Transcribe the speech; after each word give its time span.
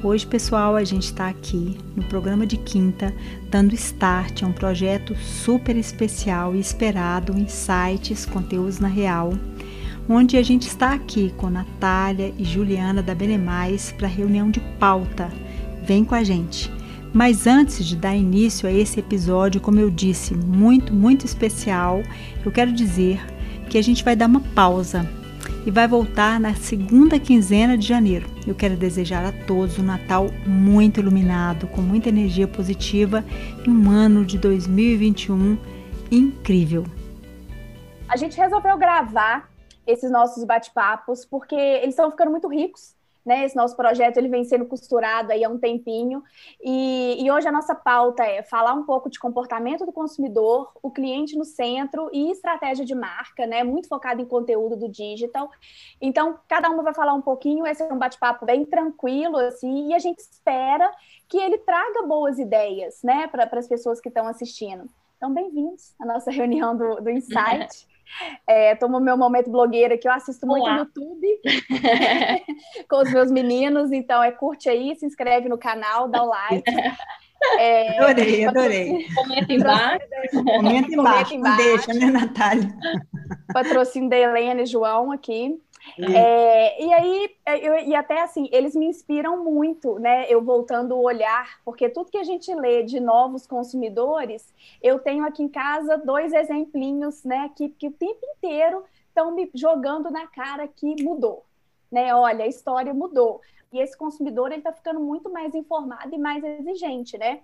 Hoje, 0.00 0.24
pessoal, 0.24 0.76
a 0.76 0.84
gente 0.84 1.06
está 1.06 1.28
aqui 1.28 1.76
no 1.96 2.04
programa 2.04 2.46
de 2.46 2.56
quinta, 2.56 3.12
dando 3.50 3.74
start 3.74 4.44
a 4.44 4.46
um 4.46 4.52
projeto 4.52 5.16
super 5.16 5.76
especial 5.76 6.54
e 6.54 6.60
esperado, 6.60 7.36
insights, 7.36 8.24
conteúdos 8.24 8.78
na 8.78 8.86
real, 8.86 9.32
onde 10.08 10.36
a 10.36 10.42
gente 10.42 10.68
está 10.68 10.92
aqui 10.92 11.34
com 11.36 11.50
Natália 11.50 12.32
e 12.38 12.44
Juliana 12.44 13.02
da 13.02 13.12
Benemais 13.12 13.90
para 13.90 14.06
reunião 14.06 14.52
de 14.52 14.60
pauta. 14.78 15.32
Vem 15.82 16.04
com 16.04 16.14
a 16.14 16.22
gente! 16.22 16.70
Mas 17.12 17.48
antes 17.48 17.84
de 17.84 17.96
dar 17.96 18.14
início 18.14 18.68
a 18.68 18.72
esse 18.72 19.00
episódio, 19.00 19.60
como 19.60 19.80
eu 19.80 19.90
disse, 19.90 20.32
muito, 20.32 20.94
muito 20.94 21.26
especial, 21.26 22.04
eu 22.44 22.52
quero 22.52 22.70
dizer 22.70 23.20
que 23.68 23.76
a 23.76 23.82
gente 23.82 24.04
vai 24.04 24.14
dar 24.14 24.26
uma 24.26 24.40
pausa 24.40 25.10
e 25.68 25.70
vai 25.70 25.86
voltar 25.86 26.40
na 26.40 26.54
segunda 26.54 27.20
quinzena 27.20 27.76
de 27.76 27.86
janeiro. 27.86 28.26
Eu 28.46 28.54
quero 28.54 28.74
desejar 28.74 29.22
a 29.22 29.32
todos 29.46 29.78
um 29.78 29.82
Natal 29.82 30.28
muito 30.46 30.98
iluminado, 30.98 31.66
com 31.66 31.82
muita 31.82 32.08
energia 32.08 32.48
positiva 32.48 33.22
e 33.66 33.68
um 33.68 33.90
ano 33.90 34.24
de 34.24 34.38
2021 34.38 35.58
incrível. 36.10 36.84
A 38.08 38.16
gente 38.16 38.34
resolveu 38.38 38.78
gravar 38.78 39.50
esses 39.86 40.10
nossos 40.10 40.42
bate-papos 40.42 41.26
porque 41.26 41.54
eles 41.54 41.90
estão 41.90 42.10
ficando 42.10 42.30
muito 42.30 42.48
ricos 42.48 42.96
né? 43.28 43.44
Esse 43.44 43.54
nosso 43.54 43.76
projeto 43.76 44.16
ele 44.16 44.28
vem 44.28 44.42
sendo 44.42 44.64
costurado 44.64 45.30
aí 45.30 45.44
há 45.44 45.48
um 45.50 45.58
tempinho 45.58 46.24
e, 46.60 47.22
e, 47.22 47.30
hoje 47.30 47.46
a 47.46 47.52
nossa 47.52 47.74
pauta 47.74 48.24
é 48.24 48.42
falar 48.42 48.72
um 48.72 48.84
pouco 48.84 49.10
de 49.10 49.18
comportamento 49.18 49.84
do 49.84 49.92
consumidor, 49.92 50.72
o 50.82 50.90
cliente 50.90 51.36
no 51.36 51.44
centro 51.44 52.08
e 52.10 52.30
estratégia 52.30 52.86
de 52.86 52.94
marca, 52.94 53.46
né? 53.46 53.62
Muito 53.62 53.86
focado 53.86 54.22
em 54.22 54.24
conteúdo 54.24 54.76
do 54.76 54.88
digital. 54.88 55.50
Então, 56.00 56.38
cada 56.48 56.70
uma 56.70 56.82
vai 56.82 56.94
falar 56.94 57.12
um 57.12 57.20
pouquinho. 57.20 57.66
Esse 57.66 57.82
é 57.82 57.92
um 57.92 57.98
bate-papo 57.98 58.46
bem 58.46 58.64
tranquilo 58.64 59.36
assim 59.36 59.90
e 59.90 59.94
a 59.94 59.98
gente 59.98 60.20
espera 60.20 60.90
que 61.28 61.36
ele 61.36 61.58
traga 61.58 62.02
boas 62.04 62.38
ideias, 62.38 63.02
né? 63.04 63.26
Para 63.28 63.46
as 63.52 63.68
pessoas 63.68 64.00
que 64.00 64.08
estão 64.08 64.26
assistindo. 64.26 64.88
Então, 65.18 65.34
bem-vindos 65.34 65.94
à 66.00 66.06
nossa 66.06 66.30
reunião 66.32 66.74
do, 66.74 66.96
do 67.02 67.10
Insight. 67.10 67.86
É, 68.46 68.74
tomo 68.74 69.00
meu 69.00 69.16
momento 69.16 69.50
blogueira 69.50 69.96
que 69.98 70.08
eu 70.08 70.12
assisto 70.12 70.46
muito 70.46 70.62
Olá. 70.62 70.72
no 70.74 70.78
YouTube 70.80 71.40
com 72.88 72.96
os 72.96 73.12
meus 73.12 73.30
meninos, 73.30 73.92
então 73.92 74.22
é 74.22 74.30
curte 74.30 74.68
aí, 74.68 74.94
se 74.96 75.06
inscreve 75.06 75.48
no 75.48 75.58
canal, 75.58 76.08
dá 76.08 76.22
o 76.22 76.26
like. 76.26 76.64
É, 77.56 77.98
adorei, 77.98 78.44
adorei. 78.44 79.06
Comenta 79.14 79.52
embaixo. 79.52 80.06
Comenta 80.44 80.92
embaixo, 80.92 81.34
embaixo. 81.34 81.56
deixa, 81.56 81.94
né, 81.94 82.06
Natália? 82.06 82.68
Patrocínio 83.52 84.08
da 84.10 84.18
Helena 84.18 84.62
e 84.62 84.66
João 84.66 85.12
aqui. 85.12 85.56
É, 85.96 86.84
e 86.84 86.92
aí, 86.92 87.30
é, 87.46 87.68
eu, 87.68 87.88
e 87.88 87.94
até 87.94 88.22
assim, 88.22 88.48
eles 88.52 88.74
me 88.74 88.86
inspiram 88.86 89.42
muito, 89.44 89.98
né? 89.98 90.26
Eu 90.28 90.42
voltando 90.42 90.94
o 90.94 91.02
olhar, 91.02 91.60
porque 91.64 91.88
tudo 91.88 92.10
que 92.10 92.18
a 92.18 92.24
gente 92.24 92.52
lê 92.54 92.82
de 92.82 93.00
novos 93.00 93.46
consumidores, 93.46 94.52
eu 94.82 94.98
tenho 94.98 95.24
aqui 95.24 95.42
em 95.42 95.48
casa 95.48 95.96
dois 95.98 96.32
exemplinhos, 96.32 97.24
né? 97.24 97.50
Que, 97.56 97.68
que 97.68 97.88
o 97.88 97.92
tempo 97.92 98.20
inteiro 98.36 98.84
estão 99.08 99.34
me 99.34 99.50
jogando 99.54 100.10
na 100.10 100.26
cara 100.26 100.68
que 100.68 101.02
mudou, 101.02 101.44
né? 101.90 102.14
Olha, 102.14 102.44
a 102.44 102.48
história 102.48 102.92
mudou. 102.94 103.40
E 103.72 103.80
esse 103.80 103.96
consumidor 103.96 104.46
ele 104.46 104.60
está 104.60 104.72
ficando 104.72 104.98
muito 105.00 105.30
mais 105.30 105.54
informado 105.54 106.14
e 106.14 106.18
mais 106.18 106.42
exigente, 106.42 107.18
né? 107.18 107.40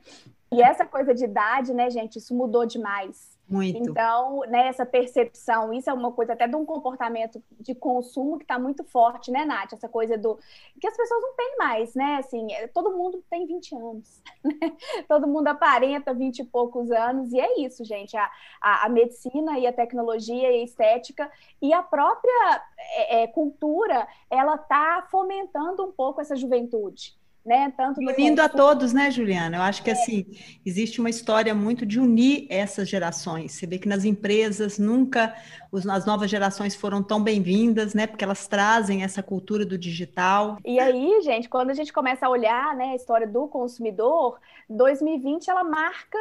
E 0.55 0.63
essa 0.63 0.85
coisa 0.85 1.15
de 1.15 1.25
idade, 1.25 1.75
né, 1.75 1.91
gente, 1.91 2.19
isso 2.19 2.35
mudou 2.35 2.65
demais. 2.65 3.35
Muito. 3.47 3.77
Então, 3.77 4.41
né, 4.49 4.69
essa 4.69 4.87
percepção, 4.87 5.73
isso 5.73 5.91
é 5.91 5.93
uma 5.93 6.11
coisa 6.13 6.33
até 6.33 6.47
de 6.49 6.57
um 6.57 6.65
comportamento 6.65 7.43
de 7.61 7.75
consumo 7.75 8.39
que 8.39 8.45
está 8.45 8.59
muito 8.59 8.83
forte, 8.85 9.31
né, 9.31 9.45
Nath? 9.45 9.75
Essa 9.75 9.89
coisa 9.89 10.17
do. 10.17 10.39
que 10.81 10.87
as 10.87 10.97
pessoas 10.97 11.21
não 11.21 11.35
têm 11.35 11.57
mais, 11.59 11.95
né? 11.95 12.17
Assim, 12.17 12.51
é, 12.53 12.67
todo 12.69 12.97
mundo 12.97 13.23
tem 13.29 13.47
20 13.47 13.75
anos, 13.75 14.23
né? 14.43 14.77
Todo 15.07 15.29
mundo 15.29 15.49
aparenta 15.49 16.15
20 16.15 16.39
e 16.39 16.45
poucos 16.45 16.91
anos, 16.91 17.33
e 17.33 17.41
é 17.41 17.61
isso, 17.61 17.85
gente. 17.85 18.17
A, 18.17 18.31
a, 18.61 18.87
a 18.87 18.89
medicina 18.89 19.59
e 19.59 19.67
a 19.67 19.73
tecnologia 19.73 20.51
e 20.51 20.61
a 20.61 20.65
estética 20.65 21.31
e 21.61 21.73
a 21.73 21.83
própria 21.83 22.63
é, 22.79 23.23
é, 23.23 23.27
cultura, 23.27 24.09
ela 24.31 24.55
está 24.55 25.07
fomentando 25.11 25.85
um 25.85 25.93
pouco 25.93 26.21
essa 26.21 26.35
juventude 26.35 27.15
né? 27.45 27.73
Tanto 27.77 28.01
unindo 28.01 28.41
a 28.41 28.49
todos, 28.49 28.93
né, 28.93 29.11
Juliana? 29.11 29.59
Eu 29.59 29.63
acho 29.63 29.83
que 29.83 29.91
é. 29.91 29.93
assim 29.93 30.27
existe 30.65 31.01
uma 31.01 31.11
história 31.11 31.55
muito 31.55 31.85
de 31.85 32.01
unir 32.01 32.47
essas 32.49 32.89
gerações. 32.89 33.53
Você 33.53 33.67
vê 33.67 33.79
que 33.79 33.89
nas 33.89 34.05
empresas 34.05 34.79
nunca 34.79 35.35
os, 35.71 35.87
as 35.87 36.07
novas 36.07 36.31
gerações 36.31 36.75
foram 36.75 37.03
tão 37.03 37.23
bem-vindas, 37.23 37.93
né? 37.93 38.07
Porque 38.07 38.25
elas 38.25 38.47
trazem 38.47 39.03
essa 39.03 39.23
cultura 39.23 39.67
do 39.67 39.77
digital. 39.77 40.59
E 40.65 40.79
aí, 40.79 41.21
gente, 41.23 41.49
quando 41.49 41.71
a 41.71 41.75
gente 41.75 41.93
começa 41.93 42.27
a 42.27 42.31
olhar, 42.31 42.75
né, 42.75 42.93
a 42.93 42.97
história 42.97 43.27
do 43.27 43.47
consumidor, 43.47 44.39
2020 44.69 45.51
ela 45.51 45.65
marca 45.65 46.19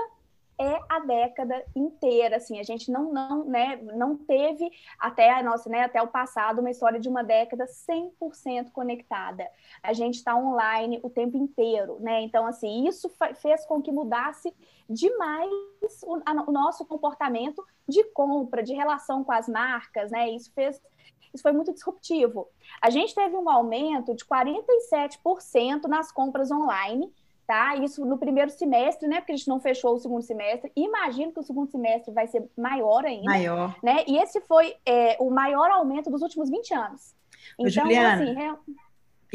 é 0.59 0.80
a 0.90 1.00
década 1.00 1.64
inteira, 1.75 2.38
assim, 2.38 2.59
a 2.59 2.64
gente 2.64 2.91
não, 2.91 3.12
não, 3.12 3.46
né, 3.46 3.78
não 3.81 4.16
teve 4.16 4.72
até 5.00 5.31
a 5.31 5.41
nossa, 5.41 5.69
né, 5.69 5.81
até 5.81 6.02
o 6.02 6.08
passado 6.08 6.59
uma 6.59 6.69
história 6.69 7.00
de 7.00 7.09
uma 7.09 7.24
década 7.24 7.66
100% 7.66 8.72
conectada. 8.72 9.47
A 9.81 9.94
gente 9.94 10.16
está 10.16 10.36
online 10.36 11.00
o 11.03 11.09
tempo 11.09 11.38
inteiro, 11.38 11.97
né? 12.00 12.22
Então, 12.22 12.46
assim, 12.46 12.88
isso 12.88 13.12
fez 13.42 13.66
com 13.66 13.81
que 13.81 13.92
mudasse 13.92 14.53
demais 14.90 15.50
o, 16.03 16.22
a, 16.25 16.44
o 16.47 16.52
nosso 16.52 16.86
comportamento 16.86 17.63
de 17.88 18.03
compra, 18.12 18.63
de 18.63 18.74
relação 18.74 19.24
com 19.24 19.31
as 19.31 19.47
marcas, 19.47 20.12
né? 20.12 20.30
Isso 20.30 20.52
fez 20.53 20.81
isso 21.34 21.42
foi 21.42 21.52
muito 21.52 21.74
disruptivo. 21.74 22.47
A 22.80 22.92
gente 22.92 23.16
teve 23.16 23.36
um 23.36 23.50
aumento 23.50 24.13
de 24.13 24.24
47% 24.24 25.86
nas 25.88 26.12
compras 26.12 26.52
online 26.52 27.12
tá? 27.48 27.76
Isso 27.78 28.06
no 28.06 28.18
primeiro 28.18 28.50
semestre, 28.50 29.08
né? 29.08 29.18
Porque 29.18 29.34
a 29.34 29.36
gente 29.36 29.48
não 29.48 29.59
fechou 29.59 29.96
o 29.96 30.00
segundo 30.00 30.22
semestre. 30.22 30.72
Imagino 30.76 31.31
que 31.31 31.40
o 31.40 31.44
segundo 31.44 31.70
semestre 31.70 32.14
vai 32.14 32.28
ser 32.28 32.44
maior 32.58 33.06
ainda. 33.06 33.26
Maior. 33.26 33.76
Né? 33.84 34.04
E 34.08 34.18
esse 34.18 34.42
foi 34.42 34.76
é, 34.86 35.18
o 35.20 35.30
maior 35.30 35.70
aumento 35.72 36.09
dos 36.09 36.22
últimos 36.22 36.50
20 36.50 36.74
anos. 36.74 37.16
Então, 37.59 37.70
Juliana, 37.70 38.24
assim, 38.24 38.42
é... 38.42 38.56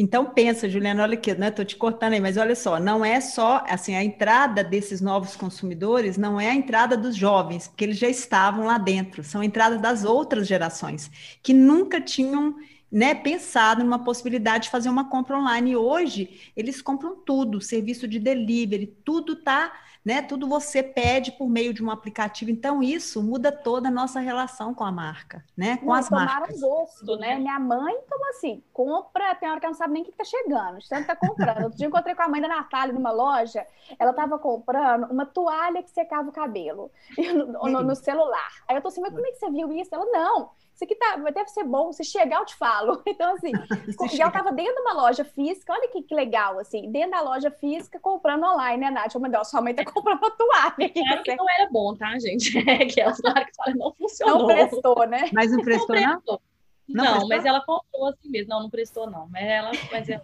Então 0.00 0.26
pensa, 0.26 0.68
Juliana, 0.68 1.02
olha 1.02 1.14
aqui, 1.14 1.34
né? 1.34 1.50
Tô 1.50 1.64
te 1.64 1.74
cortando 1.74 2.12
aí, 2.12 2.20
mas 2.20 2.36
olha 2.36 2.54
só, 2.54 2.78
não 2.78 3.04
é 3.04 3.20
só 3.20 3.64
assim 3.68 3.96
a 3.96 4.04
entrada 4.04 4.62
desses 4.62 5.00
novos 5.00 5.34
consumidores, 5.34 6.16
não 6.16 6.40
é 6.40 6.50
a 6.50 6.54
entrada 6.54 6.96
dos 6.96 7.16
jovens, 7.16 7.66
porque 7.66 7.84
eles 7.84 7.98
já 7.98 8.08
estavam 8.08 8.64
lá 8.64 8.78
dentro, 8.78 9.24
são 9.24 9.40
a 9.40 9.44
entrada 9.44 9.76
das 9.76 10.04
outras 10.04 10.46
gerações 10.46 11.10
que 11.42 11.52
nunca 11.52 12.00
tinham 12.00 12.54
né, 12.90 13.14
pensado 13.14 13.84
numa 13.84 14.02
possibilidade 14.02 14.64
de 14.64 14.70
fazer 14.70 14.88
uma 14.88 15.08
compra 15.08 15.38
online. 15.38 15.72
E 15.72 15.76
hoje 15.76 16.52
eles 16.56 16.80
compram 16.80 17.16
tudo, 17.16 17.60
serviço 17.60 18.08
de 18.08 18.18
delivery, 18.18 18.86
tudo 19.04 19.36
tá, 19.36 19.72
né? 20.04 20.22
Tudo 20.22 20.48
você 20.48 20.82
pede 20.82 21.32
por 21.32 21.50
meio 21.50 21.74
de 21.74 21.84
um 21.84 21.90
aplicativo. 21.90 22.50
Então 22.50 22.82
isso 22.82 23.22
muda 23.22 23.52
toda 23.52 23.88
a 23.88 23.90
nossa 23.90 24.20
relação 24.20 24.72
com 24.72 24.84
a 24.84 24.90
marca, 24.90 25.44
né? 25.54 25.76
Com 25.76 25.92
as 25.92 26.08
marcas. 26.08 26.60
gosto, 26.60 27.16
né? 27.16 27.36
Minha 27.36 27.58
mãe, 27.58 27.94
como 28.08 28.30
assim, 28.30 28.62
compra, 28.72 29.34
tem 29.34 29.50
hora 29.50 29.60
que 29.60 29.66
ela 29.66 29.72
não 29.72 29.78
sabe 29.78 29.92
nem 29.92 30.02
o 30.02 30.06
que 30.06 30.12
está 30.12 30.24
chegando, 30.24 30.78
tanto 30.88 31.06
tá 31.06 31.14
comprando. 31.14 31.64
Outro 31.64 31.76
dia 31.76 31.86
eu 31.86 31.90
encontrei 31.90 32.14
com 32.14 32.22
a 32.22 32.28
mãe 32.28 32.40
da 32.40 32.48
Natália 32.48 32.94
numa 32.94 33.10
loja, 33.10 33.66
ela 33.98 34.12
estava 34.12 34.38
comprando 34.38 35.10
uma 35.10 35.26
toalha 35.26 35.82
que 35.82 35.90
secava 35.90 36.28
o 36.28 36.32
cabelo 36.32 36.90
no, 37.18 37.70
no, 37.70 37.82
no, 37.82 37.94
celular. 37.94 38.50
Aí 38.66 38.76
eu 38.76 38.80
tô 38.80 38.88
assim, 38.88 39.02
mas 39.02 39.12
como 39.12 39.26
é 39.26 39.30
que 39.30 39.38
você 39.38 39.50
viu 39.50 39.70
isso? 39.72 39.94
Ela, 39.94 40.06
não, 40.06 40.50
isso 40.78 40.84
aqui 40.84 40.94
tá, 40.94 41.16
deve 41.16 41.48
ser 41.50 41.64
bom, 41.64 41.92
se 41.92 42.04
chegar 42.04 42.38
eu 42.38 42.46
te 42.46 42.54
falo. 42.54 43.02
Então, 43.08 43.34
assim, 43.34 43.50
e 44.14 44.20
ela 44.20 44.28
estava 44.28 44.52
dentro 44.52 44.74
de 44.74 44.80
uma 44.80 44.92
loja 44.92 45.24
física, 45.24 45.72
olha 45.72 45.88
que, 45.88 46.02
que, 46.02 46.14
legal, 46.14 46.58
assim, 46.60 46.88
dentro 46.92 47.12
da 47.12 47.20
loja 47.20 47.50
física, 47.50 47.98
comprando 47.98 48.44
online, 48.44 48.84
né, 48.84 48.90
Nath? 48.90 49.14
Meu 49.16 49.30
Deus, 49.30 49.48
sua 49.48 49.60
mãe 49.60 49.74
tá 49.74 49.82
comprando 49.90 50.18
uma 50.18 50.30
toalha. 50.30 50.92
Claro 50.92 51.22
que 51.24 51.34
não 51.34 51.50
era 51.50 51.68
bom, 51.70 51.96
tá, 51.96 52.16
gente? 52.20 52.56
É 52.68 52.86
que 52.86 53.00
ela, 53.00 53.12
claro 53.12 53.46
que 53.46 53.74
não 53.74 53.92
funcionou. 53.94 54.38
Não 54.38 54.46
prestou, 54.46 55.06
né? 55.08 55.30
Mas 55.32 55.50
não 55.50 55.62
prestou, 55.62 55.96
não? 55.96 56.12
Prestou. 56.12 56.40
Não, 56.88 57.04
não 57.04 57.10
prestou? 57.12 57.28
mas 57.28 57.44
ela 57.44 57.60
comprou 57.64 58.06
assim 58.06 58.28
mesmo. 58.30 58.50
Não, 58.50 58.62
não 58.62 58.70
prestou, 58.70 59.10
não. 59.10 59.28
Mas 59.28 59.44
ela, 59.44 59.72
mas 59.90 60.08
ela... 60.08 60.22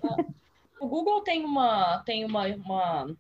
O 0.80 0.86
Google 0.86 1.22
tem 1.22 1.44
uma, 1.44 2.02
tem 2.04 2.24
uma, 2.24 2.46
uma 2.46 3.16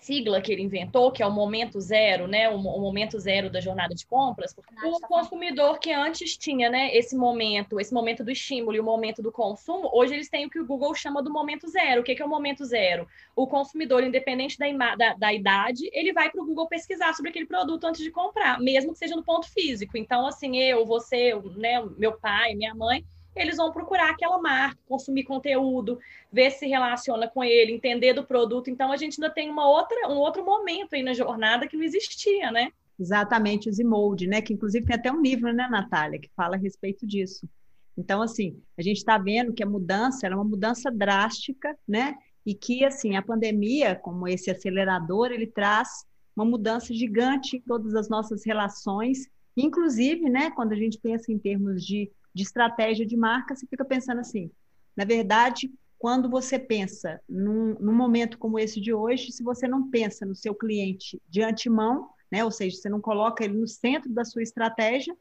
sigla 0.00 0.40
que 0.40 0.52
ele 0.52 0.62
inventou, 0.62 1.10
que 1.10 1.22
é 1.22 1.26
o 1.26 1.30
momento 1.30 1.80
zero, 1.80 2.26
né? 2.26 2.48
O, 2.48 2.56
o 2.56 2.80
momento 2.80 3.18
zero 3.18 3.50
da 3.50 3.60
jornada 3.60 3.94
de 3.94 4.06
compras, 4.06 4.54
o 4.84 5.00
consumidor 5.00 5.78
que 5.78 5.92
antes 5.92 6.36
tinha, 6.36 6.70
né, 6.70 6.94
esse 6.96 7.16
momento, 7.16 7.80
esse 7.80 7.92
momento 7.92 8.24
do 8.24 8.30
estímulo 8.30 8.76
e 8.76 8.80
o 8.80 8.84
momento 8.84 9.22
do 9.22 9.32
consumo, 9.32 9.90
hoje 9.92 10.14
eles 10.14 10.28
têm 10.28 10.46
o 10.46 10.50
que 10.50 10.58
o 10.58 10.66
Google 10.66 10.94
chama 10.94 11.22
do 11.22 11.32
momento 11.32 11.68
zero. 11.68 12.00
O 12.00 12.04
que, 12.04 12.14
que 12.14 12.22
é 12.22 12.24
o 12.24 12.28
momento 12.28 12.64
zero? 12.64 13.06
O 13.34 13.46
consumidor, 13.46 14.02
independente 14.02 14.58
da, 14.58 14.94
da, 14.96 15.14
da 15.14 15.32
idade, 15.32 15.88
ele 15.92 16.12
vai 16.12 16.30
para 16.30 16.42
o 16.42 16.46
Google 16.46 16.68
pesquisar 16.68 17.14
sobre 17.14 17.30
aquele 17.30 17.46
produto 17.46 17.84
antes 17.84 18.02
de 18.02 18.10
comprar, 18.10 18.60
mesmo 18.60 18.92
que 18.92 18.98
seja 18.98 19.16
no 19.16 19.24
ponto 19.24 19.50
físico. 19.50 19.96
Então, 19.96 20.26
assim, 20.26 20.58
eu, 20.58 20.84
você, 20.86 21.34
né, 21.56 21.82
meu 21.96 22.12
pai, 22.18 22.54
minha 22.54 22.74
mãe, 22.74 23.04
eles 23.34 23.56
vão 23.56 23.72
procurar 23.72 24.10
aquela 24.10 24.40
marca, 24.40 24.78
consumir 24.88 25.24
conteúdo, 25.24 25.98
ver 26.32 26.50
se 26.50 26.66
relaciona 26.66 27.28
com 27.28 27.42
ele, 27.44 27.72
entender 27.72 28.12
do 28.12 28.24
produto. 28.24 28.68
Então 28.70 28.92
a 28.92 28.96
gente 28.96 29.20
ainda 29.20 29.32
tem 29.32 29.48
uma 29.48 29.68
outra, 29.68 30.08
um 30.08 30.16
outro 30.16 30.44
momento 30.44 30.94
aí 30.94 31.02
na 31.02 31.14
jornada 31.14 31.66
que 31.66 31.76
não 31.76 31.84
existia, 31.84 32.50
né? 32.50 32.72
Exatamente, 32.98 33.68
os 33.68 33.78
emold, 33.78 34.26
né? 34.26 34.42
Que 34.42 34.52
inclusive 34.52 34.84
tem 34.84 34.96
até 34.96 35.10
um 35.10 35.22
livro, 35.22 35.52
né, 35.52 35.68
Natália, 35.70 36.20
que 36.20 36.30
fala 36.36 36.56
a 36.56 36.58
respeito 36.58 37.06
disso. 37.06 37.48
Então, 37.96 38.20
assim, 38.22 38.60
a 38.78 38.82
gente 38.82 38.98
está 38.98 39.16
vendo 39.16 39.52
que 39.52 39.62
a 39.62 39.68
mudança 39.68 40.26
é 40.26 40.34
uma 40.34 40.44
mudança 40.44 40.90
drástica, 40.90 41.76
né? 41.86 42.16
e 42.44 42.54
que 42.54 42.84
assim 42.84 43.16
a 43.16 43.22
pandemia, 43.22 43.94
como 43.94 44.26
esse 44.26 44.50
acelerador, 44.50 45.30
ele 45.30 45.46
traz 45.46 46.04
uma 46.34 46.44
mudança 46.44 46.94
gigante 46.94 47.56
em 47.56 47.60
todas 47.60 47.94
as 47.94 48.08
nossas 48.08 48.44
relações, 48.44 49.28
inclusive, 49.56 50.30
né, 50.30 50.50
quando 50.52 50.72
a 50.72 50.76
gente 50.76 50.98
pensa 50.98 51.30
em 51.32 51.38
termos 51.38 51.84
de, 51.84 52.10
de 52.34 52.42
estratégia 52.42 53.06
de 53.06 53.16
marca, 53.16 53.54
você 53.54 53.66
fica 53.66 53.84
pensando 53.84 54.20
assim, 54.20 54.50
na 54.96 55.04
verdade, 55.04 55.70
quando 55.98 56.30
você 56.30 56.58
pensa 56.58 57.20
num, 57.28 57.74
num, 57.78 57.94
momento 57.94 58.38
como 58.38 58.58
esse 58.58 58.80
de 58.80 58.92
hoje, 58.92 59.32
se 59.32 59.42
você 59.42 59.68
não 59.68 59.90
pensa 59.90 60.24
no 60.24 60.34
seu 60.34 60.54
cliente 60.54 61.20
de 61.28 61.42
antemão, 61.42 62.08
né, 62.30 62.44
ou 62.44 62.50
seja, 62.50 62.76
você 62.76 62.88
não 62.88 63.00
coloca 63.00 63.44
ele 63.44 63.58
no 63.58 63.68
centro 63.68 64.10
da 64.10 64.24
sua 64.24 64.42
estratégia, 64.42 65.14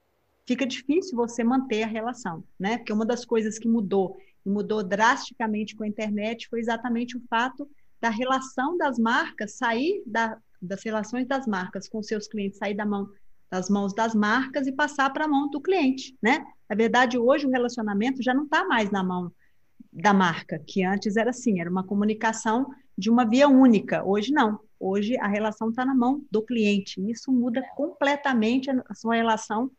fica 0.48 0.66
difícil 0.66 1.16
você 1.16 1.44
manter 1.44 1.84
a 1.84 1.88
relação, 1.88 2.44
né? 2.60 2.78
Porque 2.78 2.94
uma 2.94 3.06
das 3.06 3.24
coisas 3.24 3.60
que 3.60 3.68
mudou 3.68 4.18
e 4.46 4.50
mudou 4.50 4.82
drasticamente 4.82 5.76
com 5.76 5.84
a 5.84 5.88
internet 5.88 6.48
foi 6.48 6.60
exatamente 6.60 7.18
o 7.18 7.22
fato 7.30 7.70
da 8.02 8.10
relação 8.10 8.78
das 8.78 8.98
marcas 8.98 9.58
sair 9.58 10.02
da, 10.06 10.38
das 10.62 10.82
relações 10.84 11.28
das 11.28 11.46
marcas 11.46 11.88
com 11.88 12.02
seus 12.02 12.28
clientes, 12.28 12.58
sair 12.58 12.74
da 12.74 12.86
mão 12.86 13.10
das 13.50 13.70
mãos 13.70 13.94
das 13.94 14.14
marcas 14.14 14.68
e 14.68 14.72
passar 14.72 15.12
para 15.12 15.26
a 15.26 15.28
mão 15.28 15.50
do 15.50 15.60
cliente, 15.60 16.16
né? 16.22 16.46
Na 16.70 16.76
verdade, 16.76 17.18
hoje 17.18 17.48
o 17.48 17.50
relacionamento 17.50 18.22
já 18.22 18.34
não 18.34 18.44
está 18.44 18.66
mais 18.66 18.92
na 18.92 19.04
mão 19.04 19.32
da 19.92 20.14
marca, 20.14 20.62
que 20.68 20.84
antes 20.84 21.18
era 21.18 21.32
assim, 21.32 21.60
era 21.60 21.70
uma 21.70 21.84
comunicação 21.84 22.68
de 22.98 23.10
uma 23.10 23.26
via 23.26 23.48
única. 23.48 24.04
Hoje 24.04 24.32
não. 24.32 24.60
Hoje 24.80 25.18
a 25.18 25.28
relação 25.28 25.70
está 25.70 25.84
na 25.84 25.96
mão 25.96 26.24
do 26.30 26.42
cliente. 26.42 27.02
Isso 27.10 27.32
muda 27.32 27.64
completamente 27.76 28.70
a 28.70 28.94
sua 28.94 29.16
relação 29.16 29.72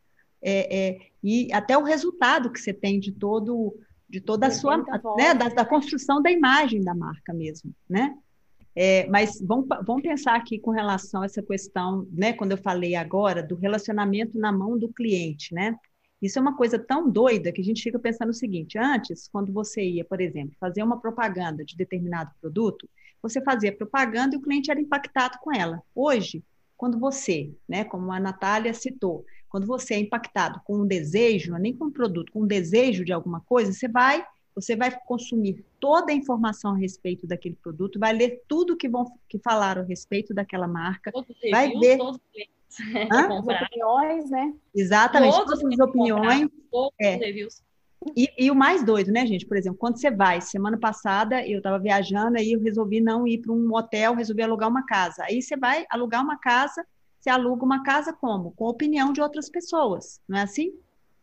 é, 0.43 0.89
é, 0.89 0.99
e 1.23 1.53
até 1.53 1.77
o 1.77 1.85
resultado 1.85 2.51
que 2.51 2.61
você 2.61 2.73
tem 2.73 2.99
de 2.99 3.13
todo 3.13 3.79
de 4.09 4.21
toda 4.21 4.49
a 4.49 4.51
sua 4.51 4.79
né, 5.17 5.33
da, 5.35 5.49
da, 5.49 5.65
construção 5.65 6.21
da 6.21 6.33
imagem 6.33 6.83
da 6.83 6.93
marca 6.93 7.33
mesmo, 7.33 7.73
né? 7.89 8.13
É, 8.75 9.07
mas 9.09 9.41
vamos, 9.41 9.67
vamos 9.85 10.03
pensar 10.03 10.37
aqui 10.37 10.59
com 10.59 10.71
relação 10.71 11.23
a 11.23 11.27
essa 11.27 11.43
questão, 11.43 12.07
né? 12.13 12.33
Quando 12.33 12.53
eu 12.53 12.59
falei 12.59 12.95
agora 12.95 13.43
do 13.43 13.57
relacionamento 13.57 14.39
na 14.39 14.53
mão 14.53 14.79
do 14.79 14.89
cliente, 14.93 15.53
né? 15.55 15.77
Isso 16.23 16.39
é 16.39 16.43
uma 16.43 16.57
coisa 16.57 16.79
tão 16.79 17.11
doida 17.11 17.51
que 17.51 17.61
a 17.61 17.65
gente 17.65 17.83
fica 17.83 17.99
pensando 17.99 18.31
o 18.31 18.35
seguinte: 18.35 18.79
antes, 18.79 19.29
quando 19.29 19.53
você 19.53 19.83
ia, 19.83 20.05
por 20.05 20.21
exemplo, 20.21 20.55
fazer 20.61 20.83
uma 20.83 21.01
propaganda 21.01 21.65
de 21.65 21.77
determinado 21.77 22.31
produto, 22.41 22.89
você 23.23 23.41
fazia 23.43 23.77
propaganda 23.77 24.35
e 24.35 24.39
o 24.39 24.43
cliente 24.43 24.71
era 24.71 24.81
impactado 24.81 25.39
com 25.41 25.53
ela. 25.53 25.83
Hoje, 25.95 26.45
quando 26.77 26.99
você, 26.99 27.53
né, 27.69 27.85
como 27.85 28.13
a 28.13 28.21
Natália 28.21 28.73
citou, 28.73 29.25
quando 29.49 29.67
você 29.67 29.95
é 29.95 29.99
impactado 29.99 30.61
com 30.65 30.79
um 30.79 30.87
desejo, 30.87 31.51
não 31.51 31.59
é 31.59 31.61
nem 31.61 31.77
com 31.77 31.87
um 31.87 31.91
produto, 31.91 32.33
com 32.33 32.43
um 32.43 32.47
desejo 32.47 33.05
de 33.05 33.13
alguma 33.13 33.41
coisa, 33.41 33.73
você 33.73 33.89
vai, 33.89 34.25
você 34.55 34.77
vai 34.77 34.97
consumir 35.07 35.65
toda 35.79 36.13
a 36.13 36.15
informação 36.15 36.75
a 36.75 36.77
respeito 36.77 37.27
daquele 37.27 37.55
produto, 37.55 37.99
vai 37.99 38.13
ler 38.13 38.43
tudo 38.49 38.77
que 38.77 38.89
vão 38.89 39.05
que 39.29 39.39
falaram 39.39 39.83
a 39.83 39.85
respeito 39.85 40.35
daquela 40.35 40.69
marca, 40.69 41.13
todos 41.13 41.37
vai 41.51 41.69
reviews, 41.69 41.87
ver 41.87 41.99
todos 41.99 42.21
as 43.11 43.47
opiniões, 43.69 44.31
né? 44.31 44.55
Exatamente, 44.75 45.37
todas 45.37 45.65
as 45.65 45.79
opiniões, 45.79 46.49
todos 46.71 46.95
é. 47.01 47.15
os 47.15 47.21
reviews. 47.21 47.63
E, 48.17 48.33
e, 48.39 48.51
o 48.51 48.55
mais 48.55 48.83
doido, 48.83 49.13
né, 49.13 49.27
gente? 49.27 49.47
Por 49.47 49.59
exemplo, 49.59 49.79
quando 49.79 50.01
você 50.01 50.11
vai, 50.11 50.41
semana 50.41 50.79
passada 50.79 51.47
eu 51.47 51.59
estava 51.59 51.79
viajando, 51.79 52.39
aí 52.39 52.53
eu 52.53 52.61
resolvi 52.61 52.99
não 52.99 53.27
ir 53.27 53.39
para 53.39 53.53
um 53.53 53.75
hotel, 53.75 54.15
resolvi 54.15 54.43
alugar 54.43 54.71
uma 54.71 54.87
casa. 54.87 55.23
Aí 55.25 55.43
você 55.43 55.55
vai 55.55 55.85
alugar 55.91 56.25
uma 56.25 56.39
casa 56.39 56.83
você 57.21 57.29
aluga 57.29 57.65
uma 57.65 57.83
casa 57.83 58.15
como? 58.15 58.53
Com 58.53 58.67
a 58.67 58.71
opinião 58.71 59.13
de 59.13 59.21
outras 59.21 59.51
pessoas, 59.51 60.21
não 60.27 60.39
é 60.39 60.43
assim? 60.43 60.73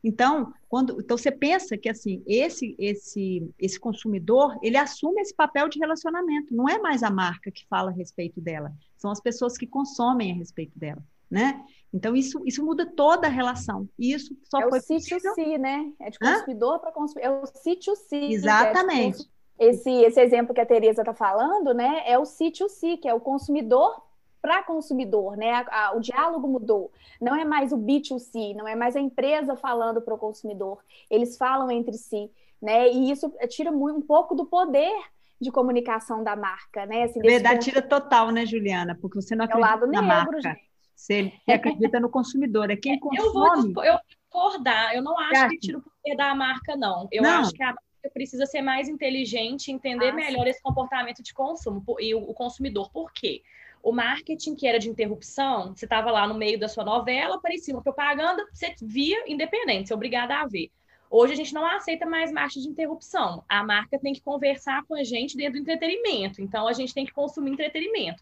Então, 0.03 0.53
quando, 0.69 0.99
então 1.01 1.17
você 1.17 1.31
pensa 1.31 1.77
que 1.77 1.89
assim, 1.89 2.23
esse 2.27 2.75
esse 2.77 3.49
esse 3.57 3.79
consumidor, 3.79 4.57
ele 4.61 4.77
assume 4.77 5.21
esse 5.21 5.35
papel 5.35 5.67
de 5.67 5.79
relacionamento, 5.79 6.55
não 6.55 6.69
é 6.69 6.77
mais 6.77 7.03
a 7.03 7.09
marca 7.09 7.51
que 7.51 7.65
fala 7.67 7.91
a 7.91 7.93
respeito 7.93 8.39
dela, 8.39 8.71
são 8.95 9.11
as 9.11 9.19
pessoas 9.19 9.57
que 9.57 9.65
consomem 9.65 10.31
a 10.31 10.35
respeito 10.35 10.77
dela, 10.77 11.03
né? 11.29 11.63
Então 11.93 12.15
isso 12.15 12.41
isso 12.45 12.63
muda 12.63 12.85
toda 12.85 13.27
a 13.27 13.31
relação. 13.31 13.89
E 13.97 14.13
isso 14.13 14.37
só 14.43 14.61
é 14.61 14.69
foi 14.69 14.79
o 14.79 14.81
sítio 14.81 15.19
C, 15.19 15.57
né? 15.57 15.91
É 15.99 16.09
de 16.09 16.19
consumidor 16.19 16.79
para 16.79 16.91
consumidor. 16.91 17.31
É 17.31 17.43
o 17.43 17.45
sítio 17.45 17.95
C. 17.95 18.15
Exatamente. 18.15 19.23
É 19.23 19.37
esse, 19.59 19.89
esse 19.89 20.21
exemplo 20.21 20.53
que 20.53 20.61
a 20.61 20.65
Tereza 20.65 21.01
está 21.01 21.13
falando, 21.13 21.73
né, 21.73 22.03
é 22.05 22.17
o 22.19 22.25
sítio 22.25 22.69
C, 22.69 22.95
que 22.97 23.07
é 23.07 23.13
o 23.13 23.19
consumidor 23.19 24.06
para 24.47 24.63
consumidor, 24.63 25.35
né? 25.35 25.51
A, 25.51 25.87
a, 25.87 25.91
o 25.97 25.99
diálogo 25.99 26.47
mudou. 26.47 26.89
Não 27.19 27.35
é 27.35 27.43
mais 27.43 27.73
o 27.73 27.77
B2C, 27.77 28.55
não 28.55 28.65
é 28.65 28.75
mais 28.75 28.95
a 28.95 29.01
empresa 29.01 29.57
falando 29.57 30.01
para 30.01 30.13
o 30.13 30.17
consumidor. 30.17 30.79
Eles 31.11 31.35
falam 31.35 31.69
entre 31.69 31.97
si, 31.97 32.31
né? 32.61 32.89
E 32.89 33.11
isso 33.11 33.29
tira 33.49 33.73
muito, 33.73 33.99
um 33.99 34.01
pouco 34.01 34.33
do 34.33 34.45
poder 34.45 34.93
de 35.39 35.51
comunicação 35.51 36.23
da 36.23 36.33
marca, 36.33 36.85
né? 36.85 37.03
Assim, 37.03 37.19
Verdade, 37.19 37.65
tira 37.65 37.81
total, 37.81 38.31
né, 38.31 38.45
Juliana? 38.45 38.97
Porque 39.01 39.21
você 39.21 39.35
não 39.35 39.43
acredita 39.43 39.67
é 39.67 39.69
o 39.69 39.79
lado 39.79 39.91
na 39.91 40.01
negro, 40.01 40.31
marca. 40.31 40.41
Gente. 40.41 40.67
Você 40.95 41.33
acredita 41.45 41.99
no 41.99 42.09
consumidor, 42.09 42.71
é 42.71 42.77
quem 42.77 42.97
consome. 42.97 43.27
Eu 43.27 43.73
vou 43.73 43.83
eu 43.83 43.99
concordar, 44.29 44.95
eu 44.95 45.01
não 45.01 45.19
acho 45.19 45.49
que 45.49 45.59
tira 45.59 45.77
o 45.77 45.81
poder 45.81 46.15
da 46.15 46.33
marca, 46.33 46.75
não. 46.77 47.05
Eu 47.11 47.21
não. 47.21 47.41
acho 47.41 47.51
que 47.51 47.61
a 47.61 47.67
marca 47.67 47.86
precisa 48.09 48.45
ser 48.45 48.61
mais 48.61 48.87
inteligente, 48.87 49.71
entender 49.71 50.09
ah, 50.09 50.13
melhor 50.13 50.43
sim. 50.43 50.49
esse 50.49 50.61
comportamento 50.61 51.23
de 51.23 51.33
consumo 51.33 51.83
e 51.99 52.13
o, 52.13 52.19
o 52.19 52.33
consumidor. 52.33 52.91
Por 52.91 53.11
quê? 53.11 53.41
O 53.81 53.91
marketing, 53.91 54.55
que 54.55 54.67
era 54.67 54.79
de 54.79 54.89
interrupção, 54.89 55.75
você 55.75 55.85
estava 55.85 56.11
lá 56.11 56.27
no 56.27 56.33
meio 56.33 56.59
da 56.59 56.67
sua 56.67 56.83
novela, 56.83 57.35
aparecia 57.35 57.73
uma 57.73 57.81
propaganda, 57.81 58.45
você 58.51 58.75
via 58.81 59.23
independente, 59.31 59.87
você 59.87 59.93
é 59.93 59.95
obrigada 59.95 60.35
a 60.35 60.45
ver. 60.45 60.71
Hoje 61.09 61.33
a 61.33 61.35
gente 61.35 61.53
não 61.53 61.65
aceita 61.65 62.05
mais 62.05 62.31
marcha 62.31 62.59
de 62.59 62.67
interrupção. 62.67 63.43
A 63.47 63.63
marca 63.63 63.97
tem 63.97 64.13
que 64.13 64.21
conversar 64.21 64.83
com 64.85 64.93
a 64.93 65.03
gente 65.03 65.37
dentro 65.37 65.53
do 65.53 65.59
entretenimento. 65.59 66.41
Então 66.41 66.67
a 66.67 66.73
gente 66.73 66.93
tem 66.93 67.05
que 67.05 67.13
consumir 67.13 67.51
entretenimento. 67.51 68.21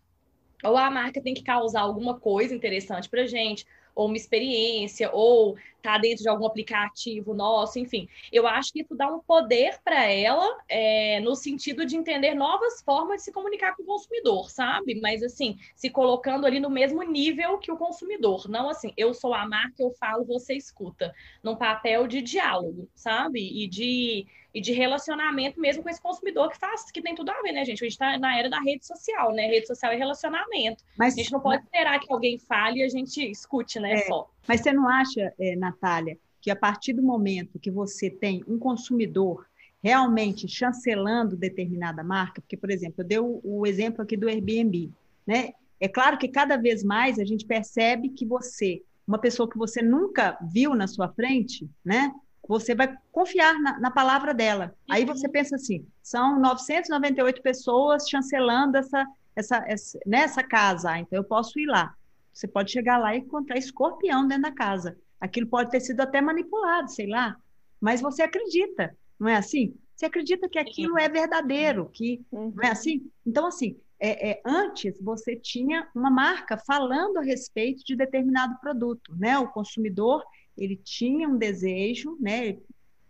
Ou 0.63 0.77
a 0.77 0.89
marca 0.91 1.21
tem 1.21 1.33
que 1.33 1.43
causar 1.43 1.81
alguma 1.81 2.19
coisa 2.19 2.53
interessante 2.53 3.09
para 3.09 3.25
gente, 3.25 3.65
ou 3.95 4.07
uma 4.07 4.17
experiência, 4.17 5.09
ou 5.11 5.55
tá 5.81 5.97
dentro 5.99 6.23
de 6.23 6.29
algum 6.29 6.45
aplicativo 6.45 7.33
nosso, 7.33 7.77
enfim. 7.77 8.09
Eu 8.31 8.47
acho 8.47 8.73
que 8.73 8.81
isso 8.81 8.95
dá 8.95 9.07
um 9.07 9.19
poder 9.19 9.79
para 9.83 10.03
ela 10.05 10.57
é, 10.67 11.19
no 11.21 11.35
sentido 11.35 11.85
de 11.85 11.95
entender 11.95 12.33
novas 12.33 12.81
formas 12.81 13.17
de 13.17 13.25
se 13.25 13.31
comunicar 13.31 13.75
com 13.75 13.83
o 13.83 13.85
consumidor, 13.85 14.49
sabe? 14.49 14.99
Mas 14.99 15.21
assim, 15.21 15.57
se 15.75 15.89
colocando 15.89 16.45
ali 16.45 16.59
no 16.59 16.71
mesmo 16.71 17.03
nível 17.03 17.59
que 17.59 17.71
o 17.71 17.77
consumidor, 17.77 18.49
não 18.49 18.67
assim, 18.67 18.91
eu 18.97 19.13
sou 19.13 19.33
a 19.33 19.47
marca, 19.47 19.75
eu 19.79 19.91
falo, 19.91 20.25
você 20.25 20.55
escuta, 20.55 21.13
num 21.43 21.55
papel 21.55 22.07
de 22.07 22.21
diálogo, 22.21 22.89
sabe? 22.95 23.39
E 23.39 23.67
de 23.67 24.25
e 24.55 24.61
de 24.61 24.71
relacionamento 24.71 25.59
mesmo 25.59 25.83
com 25.83 25.89
esse 25.89 26.01
consumidor 26.01 26.49
que 26.49 26.57
faz, 26.57 26.89
que 26.89 27.01
tem 27.01 27.13
tudo 27.13 27.29
a 27.29 27.41
ver, 27.41 27.51
né, 27.51 27.65
gente? 27.65 27.83
A 27.83 27.85
gente 27.85 27.91
está 27.91 28.17
na 28.17 28.39
era 28.39 28.49
da 28.49 28.61
rede 28.61 28.85
social, 28.85 29.33
né? 29.33 29.47
Rede 29.47 29.67
social 29.67 29.91
é 29.91 29.97
relacionamento. 29.97 30.81
Mas, 30.97 31.13
a 31.13 31.17
gente 31.17 31.33
não 31.33 31.41
pode 31.41 31.61
esperar 31.63 31.99
que 31.99 32.11
alguém 32.11 32.39
fale 32.39 32.79
e 32.79 32.83
a 32.83 32.87
gente 32.87 33.21
escute, 33.29 33.81
né? 33.81 33.95
É, 33.95 33.97
só. 34.03 34.31
Mas 34.47 34.61
você 34.61 34.71
não 34.71 34.87
acha, 34.87 35.33
é, 35.37 35.57
Natália, 35.57 36.17
que 36.39 36.49
a 36.49 36.55
partir 36.55 36.93
do 36.93 37.03
momento 37.03 37.59
que 37.59 37.69
você 37.69 38.09
tem 38.09 38.45
um 38.47 38.57
consumidor 38.57 39.45
realmente 39.83 40.47
chancelando 40.47 41.35
determinada 41.35 42.01
marca, 42.01 42.39
porque, 42.39 42.55
por 42.55 42.71
exemplo, 42.71 43.03
eu 43.03 43.05
dei 43.05 43.19
o, 43.19 43.41
o 43.43 43.67
exemplo 43.67 44.01
aqui 44.03 44.15
do 44.15 44.29
Airbnb, 44.29 44.89
né? 45.27 45.51
É 45.81 45.89
claro 45.89 46.17
que 46.17 46.29
cada 46.29 46.55
vez 46.55 46.81
mais 46.81 47.19
a 47.19 47.25
gente 47.25 47.45
percebe 47.45 48.07
que 48.07 48.25
você, 48.25 48.81
uma 49.05 49.19
pessoa 49.19 49.49
que 49.49 49.57
você 49.57 49.81
nunca 49.81 50.37
viu 50.49 50.73
na 50.73 50.87
sua 50.87 51.09
frente, 51.09 51.69
né? 51.83 52.13
Você 52.47 52.75
vai 52.75 52.95
confiar 53.11 53.59
na, 53.59 53.79
na 53.79 53.91
palavra 53.91 54.33
dela. 54.33 54.75
Uhum. 54.87 54.95
Aí 54.95 55.05
você 55.05 55.27
pensa 55.27 55.55
assim, 55.55 55.85
são 56.01 56.39
998 56.39 57.41
pessoas 57.41 58.07
chancelando 58.07 58.77
essa, 58.77 59.05
essa, 59.35 59.63
essa, 59.67 59.99
nessa 60.05 60.41
né, 60.41 60.47
casa, 60.47 60.91
ah, 60.91 60.99
então 60.99 61.17
eu 61.17 61.23
posso 61.23 61.59
ir 61.59 61.65
lá. 61.65 61.95
Você 62.31 62.47
pode 62.47 62.71
chegar 62.71 62.97
lá 62.97 63.15
e 63.15 63.19
encontrar 63.19 63.57
escorpião 63.57 64.27
dentro 64.27 64.43
da 64.43 64.51
casa. 64.51 64.97
Aquilo 65.19 65.47
pode 65.47 65.71
ter 65.71 65.79
sido 65.79 66.01
até 66.01 66.21
manipulado, 66.21 66.91
sei 66.91 67.07
lá, 67.07 67.37
mas 67.79 68.01
você 68.01 68.23
acredita, 68.23 68.95
não 69.19 69.29
é 69.29 69.35
assim? 69.35 69.73
Você 69.95 70.05
acredita 70.05 70.49
que 70.49 70.59
aquilo 70.59 70.99
é 70.99 71.07
verdadeiro, 71.07 71.89
que 71.93 72.25
uhum. 72.31 72.51
não 72.55 72.63
é 72.63 72.71
assim? 72.71 73.09
Então, 73.25 73.47
assim, 73.47 73.79
é, 73.99 74.31
é, 74.31 74.41
antes 74.45 74.99
você 75.01 75.35
tinha 75.35 75.87
uma 75.95 76.09
marca 76.09 76.57
falando 76.57 77.17
a 77.17 77.21
respeito 77.21 77.83
de 77.85 77.95
determinado 77.95 78.59
produto, 78.59 79.15
né? 79.15 79.39
O 79.39 79.47
consumidor 79.47 80.23
ele 80.57 80.75
tinha 80.77 81.27
um 81.27 81.37
desejo, 81.37 82.17
né? 82.19 82.57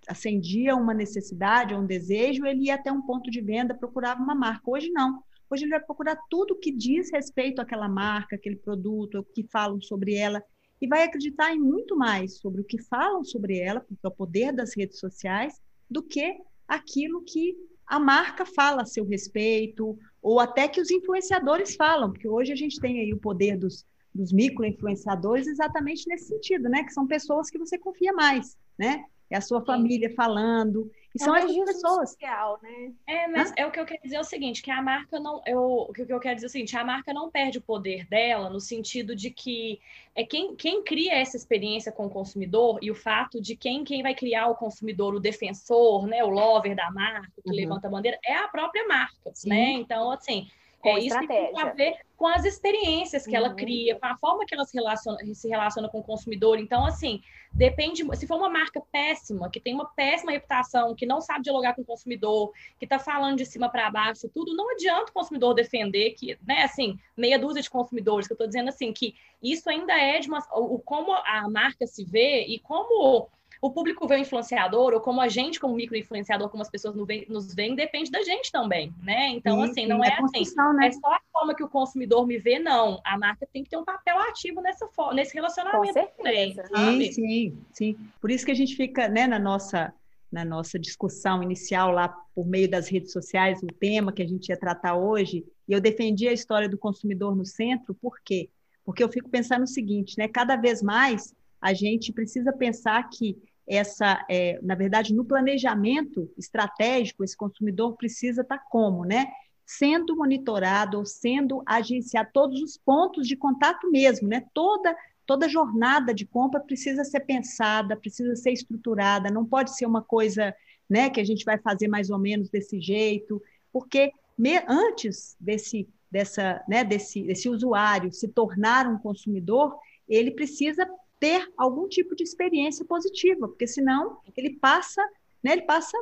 acendia 0.07 0.75
uma 0.75 0.93
necessidade 0.93 1.73
um 1.73 1.85
desejo, 1.85 2.45
ele 2.45 2.65
ia 2.65 2.75
até 2.75 2.91
um 2.91 3.01
ponto 3.01 3.29
de 3.29 3.41
venda, 3.41 3.73
procurava 3.73 4.21
uma 4.21 4.35
marca. 4.35 4.69
Hoje 4.69 4.89
não. 4.91 5.23
Hoje 5.49 5.63
ele 5.63 5.71
vai 5.71 5.79
procurar 5.79 6.17
tudo 6.29 6.57
que 6.57 6.71
diz 6.71 7.11
respeito 7.11 7.61
àquela 7.61 7.87
marca, 7.87 8.35
aquele 8.35 8.55
produto, 8.55 9.19
o 9.19 9.23
que 9.23 9.43
falam 9.51 9.79
sobre 9.81 10.15
ela, 10.15 10.43
e 10.81 10.87
vai 10.87 11.03
acreditar 11.03 11.53
em 11.53 11.59
muito 11.59 11.95
mais 11.95 12.37
sobre 12.37 12.61
o 12.61 12.65
que 12.65 12.81
falam 12.81 13.23
sobre 13.23 13.59
ela, 13.59 13.79
porque 13.79 14.05
é 14.05 14.07
o 14.07 14.11
poder 14.11 14.51
das 14.51 14.75
redes 14.75 14.99
sociais, 14.99 15.61
do 15.89 16.01
que 16.01 16.35
aquilo 16.67 17.23
que 17.23 17.55
a 17.85 17.99
marca 17.99 18.45
fala 18.45 18.81
a 18.81 18.85
seu 18.85 19.05
respeito, 19.05 19.97
ou 20.21 20.39
até 20.39 20.67
que 20.67 20.81
os 20.81 20.89
influenciadores 20.89 21.75
falam, 21.75 22.11
porque 22.11 22.27
hoje 22.27 22.51
a 22.51 22.55
gente 22.55 22.79
tem 22.79 22.99
aí 22.99 23.13
o 23.13 23.19
poder 23.19 23.57
dos, 23.57 23.85
dos 24.15 24.31
micro-influenciadores 24.31 25.45
exatamente 25.45 26.07
nesse 26.07 26.29
sentido, 26.29 26.69
né? 26.69 26.84
Que 26.84 26.93
são 26.93 27.05
pessoas 27.05 27.50
que 27.50 27.60
você 27.60 27.77
confia 27.77 28.13
mais, 28.13 28.57
né? 28.79 29.03
É 29.29 29.38
a 29.38 29.41
sua 29.41 29.63
família 29.65 30.13
falando. 30.15 30.89
E 31.13 31.24
são 31.24 31.36
essas 31.36 31.55
pessoas. 31.55 32.12
Social, 32.12 32.60
né? 32.62 32.93
É, 33.07 33.27
mas 33.27 33.50
Hã? 33.51 33.53
é 33.57 33.65
o 33.65 33.72
que 33.72 33.79
eu 33.79 33.86
quero 33.86 34.01
dizer 34.03 34.17
é 34.17 34.19
o 34.19 34.24
seguinte, 34.24 34.62
que 34.62 34.69
a 34.69 34.81
marca 34.81 35.19
não, 35.19 35.41
eu, 35.45 35.62
o 35.89 35.93
que 35.93 36.01
eu 36.01 36.19
quero 36.19 36.36
dizer 36.36 36.45
é 36.45 36.50
o 36.50 36.51
seguinte, 36.51 36.77
a 36.77 36.84
marca 36.84 37.13
não 37.13 37.31
perde 37.31 37.57
o 37.57 37.62
poder 37.62 38.05
dela 38.07 38.50
no 38.50 38.60
sentido 38.60 39.15
de 39.15 39.31
que 39.31 39.79
é 40.13 40.24
quem, 40.24 40.55
quem 40.55 40.84
cria 40.84 41.13
essa 41.13 41.38
experiência 41.38 41.91
com 41.91 42.05
o 42.05 42.10
consumidor 42.10 42.79
e 42.81 42.91
o 42.91 42.95
fato 42.95 43.41
de 43.41 43.55
quem, 43.55 43.84
quem 43.84 44.03
vai 44.03 44.13
criar 44.13 44.48
o 44.48 44.55
consumidor, 44.55 45.15
o 45.15 45.19
defensor, 45.19 46.05
né, 46.05 46.24
o 46.24 46.29
lover 46.29 46.75
da 46.75 46.91
marca, 46.91 47.31
que 47.41 47.50
uhum. 47.50 47.55
levanta 47.55 47.88
a 47.88 47.91
bandeira, 47.91 48.19
é 48.24 48.36
a 48.36 48.48
própria 48.48 48.86
marca, 48.88 49.31
Sim. 49.34 49.50
né? 49.50 49.72
Então, 49.72 50.12
assim, 50.12 50.48
com 50.79 50.98
é, 50.98 51.00
isso 51.00 51.27
tem 51.27 51.60
a 51.60 51.70
ver 51.70 51.96
com 52.15 52.27
as 52.27 52.46
experiências 52.46 53.25
que 53.25 53.32
uhum. 53.32 53.38
ela 53.38 53.53
cria, 53.53 54.00
com 54.00 54.05
a 54.05 54.17
forma 54.17 54.46
que 54.46 54.55
ela 54.55 54.63
se 54.65 54.77
relaciona, 54.77 55.17
se 55.34 55.50
relaciona 55.50 55.89
com 55.89 56.00
o 56.00 56.03
consumidor. 56.03 56.60
Então, 56.60 56.86
assim, 56.86 57.22
depende. 57.51 58.03
Se 58.15 58.25
for 58.25 58.38
uma 58.38 58.50
marca 58.50 58.82
péssima, 58.91 59.50
que 59.50 59.60
tem 59.60 59.74
uma 59.74 59.86
péssima 59.86 60.32
reputação, 60.32 60.96
que 60.96 61.05
não 61.05 61.20
sabe 61.20 61.44
dialogar 61.44 61.74
com 61.74 61.82
o 61.82 61.86
consumidor, 61.86 62.51
que 62.79 62.86
está 62.86 63.00
falando 63.00 63.38
de 63.38 63.46
cima 63.46 63.70
para 63.70 63.89
baixo, 63.89 64.29
tudo, 64.34 64.55
não 64.55 64.72
adianta 64.72 65.12
o 65.12 65.13
consumidor 65.13 65.53
defender 65.53 66.12
que, 66.12 66.38
né, 66.48 66.63
assim, 66.63 66.98
meia 67.17 67.38
dúzia 67.38 67.62
de 67.62 67.70
consumidores, 67.70 68.27
que 68.27 68.34
eu 68.34 68.36
estou 68.36 68.48
dizendo 68.48 68.70
assim, 68.70 68.94
que 68.94 69.15
isso 69.44 69.70
ainda 69.70 69.94
é 69.94 70.20
de 70.20 70.29
uma. 70.29 70.39
O, 70.53 70.79
como 70.79 71.12
a 71.13 71.50
marca 71.50 71.86
se 71.86 72.05
vê 72.05 72.46
e 72.46 72.60
como 72.60 73.29
o 73.65 73.72
público 73.72 74.07
vê 74.07 74.15
o 74.15 74.19
influenciador, 74.19 74.93
ou 74.93 75.00
como 75.00 75.19
a 75.19 75.27
gente, 75.27 75.60
como 75.60 75.74
micro-influenciador, 75.74 76.50
como 76.50 76.62
as 76.62 76.69
pessoas 76.69 76.95
nos 76.95 77.53
veem, 77.55 77.75
depende 77.75 78.12
da 78.12 78.22
gente 78.22 78.51
também, 78.51 78.93
né? 79.01 79.29
Então, 79.29 79.63
sim, 79.63 79.72
assim, 79.72 79.88
não 79.88 80.03
é, 80.03 80.10
é 80.10 80.19
assim, 80.19 80.55
né? 80.75 80.88
é 80.88 80.91
só 80.91 81.07
a 81.07 81.19
forma 81.34 81.55
que 81.55 81.63
o 81.63 81.67
consumidor 81.67 82.27
me 82.27 82.38
vê, 82.38 82.60
não. 82.60 83.01
A 83.03 83.17
marca 83.17 83.48
tem 83.51 83.63
que 83.63 83.69
ter 83.72 83.77
um 83.77 83.84
papel 83.84 84.19
ativo 84.19 84.62
nessa 84.62 84.88
nesse 85.13 85.34
relacionamento 85.34 85.93
também. 86.15 86.53
Sim, 86.53 87.12
sim, 87.12 87.57
sim. 87.72 87.98
Por 88.22 88.29
isso 88.29 88.45
que 88.45 88.51
a 88.51 88.55
gente 88.55 88.75
fica, 88.75 89.07
né, 89.07 89.25
na 89.25 89.39
nossa 89.39 89.91
na 90.31 90.43
nossa 90.43 90.77
discussão 90.77 91.41
inicial 91.41 91.91
lá 91.91 92.10
por 92.36 92.45
meio 92.45 92.69
das 92.69 92.89
redes 92.89 93.13
sociais, 93.13 93.63
o 93.63 93.67
tema 93.67 94.12
que 94.12 94.22
a 94.22 94.27
gente 94.27 94.50
ia 94.50 94.60
tratar 94.60 94.95
hoje, 94.95 95.45
e 95.67 95.72
eu 95.72 95.79
defendi 95.79 96.27
a 96.27 96.34
história 96.34 96.67
do 96.67 96.77
consumidor 96.77 97.36
no 97.36 97.45
centro, 97.45 97.95
por 97.95 98.19
quê? 98.24 98.50
Porque 98.84 99.01
eu 99.03 99.10
fico 99.10 99.29
pensando 99.29 99.63
o 99.63 99.67
seguinte, 99.67 100.17
né? 100.17 100.27
Cada 100.27 100.57
vez 100.57 100.84
mais 100.84 101.34
a 101.62 101.74
gente 101.74 102.13
precisa 102.13 102.53
pensar 102.53 103.10
que 103.10 103.36
essa, 103.67 104.24
é, 104.29 104.60
na 104.62 104.75
verdade, 104.75 105.13
no 105.13 105.25
planejamento 105.25 106.31
estratégico, 106.38 107.24
esse 107.24 107.36
consumidor 107.36 107.95
precisa 107.95 108.41
estar 108.41 108.60
como, 108.69 109.03
né? 109.03 109.27
Sendo 109.65 110.15
monitorado 110.15 111.00
ou 111.00 111.05
sendo 111.05 111.63
agenciado 111.65 112.29
todos 112.31 112.62
os 112.62 112.77
pontos 112.77 113.27
de 113.27 113.36
contato 113.36 113.89
mesmo, 113.89 114.27
né? 114.27 114.45
Toda 114.53 114.95
toda 115.25 115.50
jornada 115.50 116.13
de 116.13 116.24
compra 116.24 116.60
precisa 116.60 117.03
ser 117.03 117.22
pensada, 117.22 117.95
precisa 117.95 118.36
ser 118.36 118.51
estruturada, 118.51 119.31
não 119.31 119.43
pode 119.43 119.75
ser 119.75 119.88
uma 119.88 120.03
coisa, 120.03 120.53
né, 120.88 121.10
que 121.10 121.19
a 121.19 121.24
gente 121.24 121.43
vai 121.43 121.57
fazer 121.57 121.88
mais 121.88 122.12
ou 122.12 122.19
menos 122.19 122.48
desse 122.48 122.79
jeito, 122.79 123.41
porque 123.74 124.12
me, 124.38 124.63
antes 124.67 125.36
desse 125.39 125.89
dessa, 126.12 126.63
né, 126.69 126.81
desse, 126.84 127.24
desse 127.24 127.50
usuário 127.50 128.10
se 128.10 128.29
tornar 128.29 128.88
um 128.88 128.98
consumidor, 128.98 129.77
ele 130.07 130.31
precisa 130.31 130.88
ter 131.19 131.48
algum 131.57 131.88
tipo 131.88 132.15
de 132.15 132.24
experiência 132.24 132.86
positiva, 132.86 133.48
porque 133.48 133.67
senão 133.67 134.19
ele 134.36 134.51
passa, 134.60 135.01
né, 135.43 135.53
ele 135.53 135.63
passa 135.63 135.98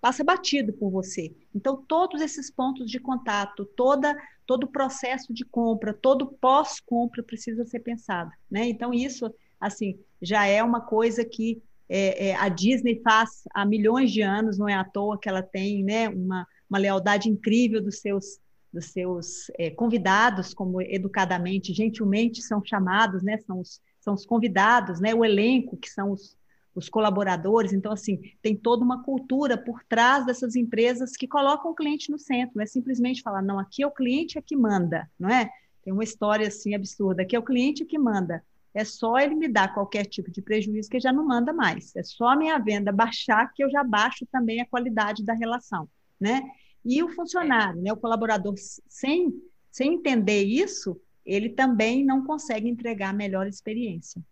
passa 0.00 0.22
batido 0.22 0.70
por 0.74 0.90
você. 0.90 1.34
Então 1.54 1.82
todos 1.88 2.20
esses 2.20 2.50
pontos 2.50 2.90
de 2.90 3.00
contato, 3.00 3.64
toda 3.64 4.14
todo 4.46 4.64
o 4.64 4.70
processo 4.70 5.32
de 5.32 5.46
compra, 5.46 5.94
todo 5.94 6.26
pós-compra 6.26 7.22
precisa 7.22 7.64
ser 7.64 7.80
pensado, 7.80 8.30
né? 8.50 8.68
Então 8.68 8.92
isso 8.92 9.32
assim 9.58 9.98
já 10.20 10.46
é 10.46 10.62
uma 10.62 10.82
coisa 10.82 11.24
que 11.24 11.62
é, 11.88 12.28
é, 12.28 12.34
a 12.34 12.48
Disney 12.50 13.00
faz 13.02 13.44
há 13.54 13.64
milhões 13.64 14.12
de 14.12 14.20
anos, 14.20 14.58
não 14.58 14.68
é 14.68 14.74
à 14.74 14.84
toa 14.84 15.18
que 15.18 15.28
ela 15.28 15.42
tem 15.42 15.82
né, 15.82 16.08
uma, 16.08 16.46
uma 16.68 16.78
lealdade 16.78 17.28
incrível 17.28 17.82
dos 17.82 18.00
seus 18.00 18.38
dos 18.70 18.86
seus 18.86 19.50
é, 19.56 19.70
convidados, 19.70 20.52
como 20.52 20.82
educadamente, 20.82 21.72
gentilmente 21.72 22.42
são 22.42 22.60
chamados, 22.64 23.22
né? 23.22 23.38
São 23.38 23.60
os 23.60 23.80
são 24.04 24.14
os 24.14 24.26
convidados, 24.26 25.00
né? 25.00 25.14
O 25.14 25.24
elenco, 25.24 25.78
que 25.78 25.88
são 25.88 26.12
os, 26.12 26.36
os 26.74 26.90
colaboradores. 26.90 27.72
Então, 27.72 27.90
assim, 27.90 28.20
tem 28.42 28.54
toda 28.54 28.84
uma 28.84 29.02
cultura 29.02 29.56
por 29.56 29.82
trás 29.84 30.26
dessas 30.26 30.54
empresas 30.54 31.16
que 31.16 31.26
colocam 31.26 31.70
o 31.70 31.74
cliente 31.74 32.10
no 32.10 32.18
centro. 32.18 32.56
Não 32.56 32.62
é 32.62 32.66
simplesmente 32.66 33.22
falar, 33.22 33.40
não, 33.40 33.58
aqui 33.58 33.82
é 33.82 33.86
o 33.86 33.90
cliente 33.90 34.36
é 34.36 34.42
que 34.42 34.54
manda, 34.54 35.10
não 35.18 35.30
é? 35.30 35.48
Tem 35.82 35.92
uma 35.92 36.04
história 36.04 36.46
assim 36.46 36.74
absurda, 36.74 37.22
aqui 37.22 37.34
é 37.34 37.38
o 37.38 37.42
cliente 37.42 37.84
que 37.84 37.98
manda. 37.98 38.44
É 38.74 38.84
só 38.84 39.18
ele 39.18 39.34
me 39.34 39.48
dar 39.48 39.72
qualquer 39.72 40.04
tipo 40.04 40.30
de 40.30 40.42
prejuízo 40.42 40.90
que 40.90 41.00
já 41.00 41.12
não 41.12 41.24
manda 41.24 41.52
mais. 41.52 41.94
É 41.96 42.02
só 42.02 42.28
a 42.28 42.36
minha 42.36 42.58
venda 42.58 42.92
baixar 42.92 43.52
que 43.54 43.64
eu 43.64 43.70
já 43.70 43.84
baixo 43.84 44.26
também 44.30 44.60
a 44.60 44.66
qualidade 44.66 45.24
da 45.24 45.32
relação, 45.32 45.88
né? 46.20 46.42
E 46.84 47.02
o 47.02 47.08
funcionário, 47.08 47.80
né, 47.80 47.92
o 47.92 47.96
colaborador, 47.96 48.54
sem, 48.58 49.32
sem 49.70 49.94
entender 49.94 50.42
isso, 50.42 51.00
ele 51.24 51.48
também 51.48 52.04
não 52.04 52.24
consegue 52.24 52.68
entregar 52.68 53.10
a 53.10 53.14
melhor 53.14 53.46
experiência. 53.46 54.22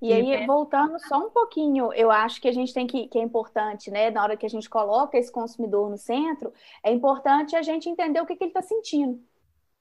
E 0.00 0.12
aí, 0.12 0.30
é 0.32 0.46
voltando 0.46 0.98
só 1.00 1.18
um 1.18 1.30
pouquinho, 1.30 1.92
eu 1.94 2.10
acho 2.10 2.40
que 2.40 2.48
a 2.48 2.52
gente 2.52 2.72
tem 2.72 2.86
que, 2.86 3.08
que 3.08 3.18
é 3.18 3.22
importante, 3.22 3.90
né? 3.90 4.10
Na 4.10 4.22
hora 4.22 4.36
que 4.36 4.44
a 4.44 4.50
gente 4.50 4.68
coloca 4.68 5.16
esse 5.16 5.32
consumidor 5.32 5.88
no 5.88 5.96
centro, 5.96 6.52
é 6.82 6.92
importante 6.92 7.56
a 7.56 7.62
gente 7.62 7.88
entender 7.88 8.20
o 8.20 8.26
que, 8.26 8.36
que 8.36 8.44
ele 8.44 8.50
está 8.50 8.62
sentindo. 8.62 9.18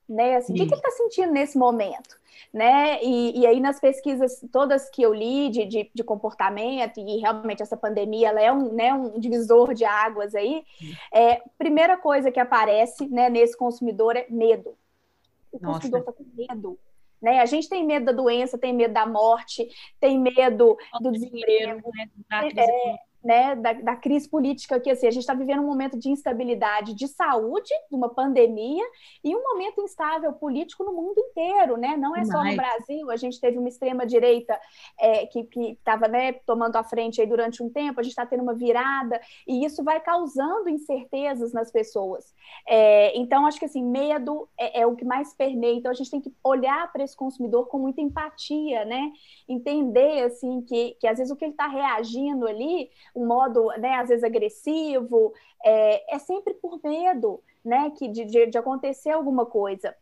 Né? 0.08 0.36
Assim, 0.36 0.54
o 0.54 0.56
que, 0.56 0.68
que 0.68 0.74
ele 0.74 0.82
está 0.82 0.92
sentindo 0.92 1.34
nesse 1.34 1.58
momento? 1.58 2.18
Né? 2.54 3.04
E, 3.04 3.40
e, 3.40 3.48
aí, 3.48 3.60
nas 3.60 3.80
pesquisas 3.80 4.40
todas 4.52 4.88
que 4.90 5.02
eu 5.02 5.14
li 5.14 5.50
de, 5.50 5.66
de, 5.66 5.92
de, 5.94 6.04
comportamento, 6.04 7.00
e 7.00 7.18
realmente 7.18 7.64
essa 7.64 7.76
pandemia 7.76 8.30
ela 8.30 8.40
é 8.40 8.54
um, 8.54 8.72
né, 8.72 8.94
um 8.94 9.20
divisor 9.20 9.74
de 9.74 9.84
águas 9.84 10.36
aí, 10.36 10.64
é, 11.12 11.42
primeira 11.58 11.98
coisa 11.98 12.32
que 12.32 12.40
aparece 12.40 13.08
né, 13.08 13.30
nesse 13.30 13.58
consumidor 13.58 14.16
é 14.16 14.28
medo 14.30 14.78
o 15.56 15.62
Nossa. 15.62 15.80
consumidor 15.80 16.00
está 16.02 16.12
com 16.12 16.26
medo. 16.36 16.80
Né? 17.22 17.40
A 17.40 17.46
gente 17.46 17.70
tem 17.70 17.86
medo 17.86 18.06
da 18.06 18.12
doença, 18.12 18.58
tem 18.58 18.74
medo 18.74 18.94
da 18.94 19.06
morte, 19.06 19.68
tem 20.00 20.20
medo 20.20 20.78
do 21.02 21.12
desemprego, 21.12 21.92
né? 21.96 22.50
é, 22.56 22.96
né, 23.26 23.56
da, 23.56 23.74
da, 23.74 23.96
crise 23.96 24.30
política 24.30 24.80
que 24.80 24.92
assim, 24.92 25.08
a 25.08 25.12
gente 25.12 25.24
está 25.24 25.34
vivendo 25.34 25.64
um 25.64 25.66
momento 25.66 25.98
de 25.98 26.10
instabilidade 26.10 26.94
de 26.94 27.08
saúde, 27.08 27.74
de 27.90 27.96
uma 27.96 28.08
pandemia, 28.08 28.86
e 29.24 29.36
um 29.36 29.42
momento 29.42 29.82
instável 29.82 30.32
político 30.34 30.84
no 30.84 30.94
mundo 30.94 31.18
inteiro, 31.18 31.76
né? 31.76 31.98
Não 31.98 32.16
é 32.16 32.24
só 32.24 32.44
no 32.44 32.56
Brasil, 32.56 33.10
a 33.10 33.18
gente 33.18 33.42
teve 33.42 33.58
uma 33.58 33.68
extrema-direita 33.68 34.60
é, 35.00 35.26
que 35.26 35.50
estava 35.60 36.08
né, 36.08 36.34
tomando 36.34 36.76
a 36.76 36.84
frente 36.84 37.20
aí 37.20 37.26
durante 37.26 37.64
um 37.64 37.70
tempo, 37.70 38.00
a 38.00 38.04
gente 38.04 38.12
está 38.12 38.28
tendo 38.28 38.44
uma 38.44 38.54
virada, 38.54 39.20
e 39.48 39.66
isso 39.66 39.84
vai 39.84 40.00
causando 40.00 40.70
incertezas 40.70 41.52
nas 41.52 41.72
pessoas. 41.72 42.32
É, 42.68 43.18
então, 43.18 43.48
acho 43.48 43.58
que 43.58 43.66
assim, 43.66 43.84
medo 43.84 44.48
é, 44.56 44.82
é 44.82 44.86
o 44.86 44.96
que 44.96 45.04
mais 45.04 45.34
permeia, 45.34 45.74
então 45.74 45.90
a 45.90 45.96
gente 45.96 46.12
tem 46.12 46.22
que 46.22 46.32
olhar 46.44 46.92
para 46.94 47.04
esse 47.04 47.18
consumidor 47.18 47.66
com 47.70 47.80
muita 47.80 48.02
empatia, 48.02 48.86
né? 48.86 49.12
Entender 49.50 50.26
assim 50.26 50.62
que, 50.62 50.96
que 51.00 51.08
às 51.08 51.18
vezes 51.18 51.32
o 51.32 51.36
que 51.36 51.46
ele 51.46 51.54
está 51.54 51.66
reagindo 51.66 52.48
ali 52.48 52.92
um 53.16 53.26
modo, 53.26 53.68
né, 53.80 53.96
às 53.96 54.10
vezes 54.10 54.24
agressivo, 54.24 55.34
é, 55.64 56.16
é 56.16 56.20
sempre 56.20 56.54
por 56.56 56.80
medo, 56.84 57.42
né, 57.64 57.92
que 57.92 58.08
de, 58.08 58.26
de, 58.26 58.48
de 58.48 58.58
acontecer 58.58 59.12
alguma 59.12 59.46
coisa. 59.46 59.96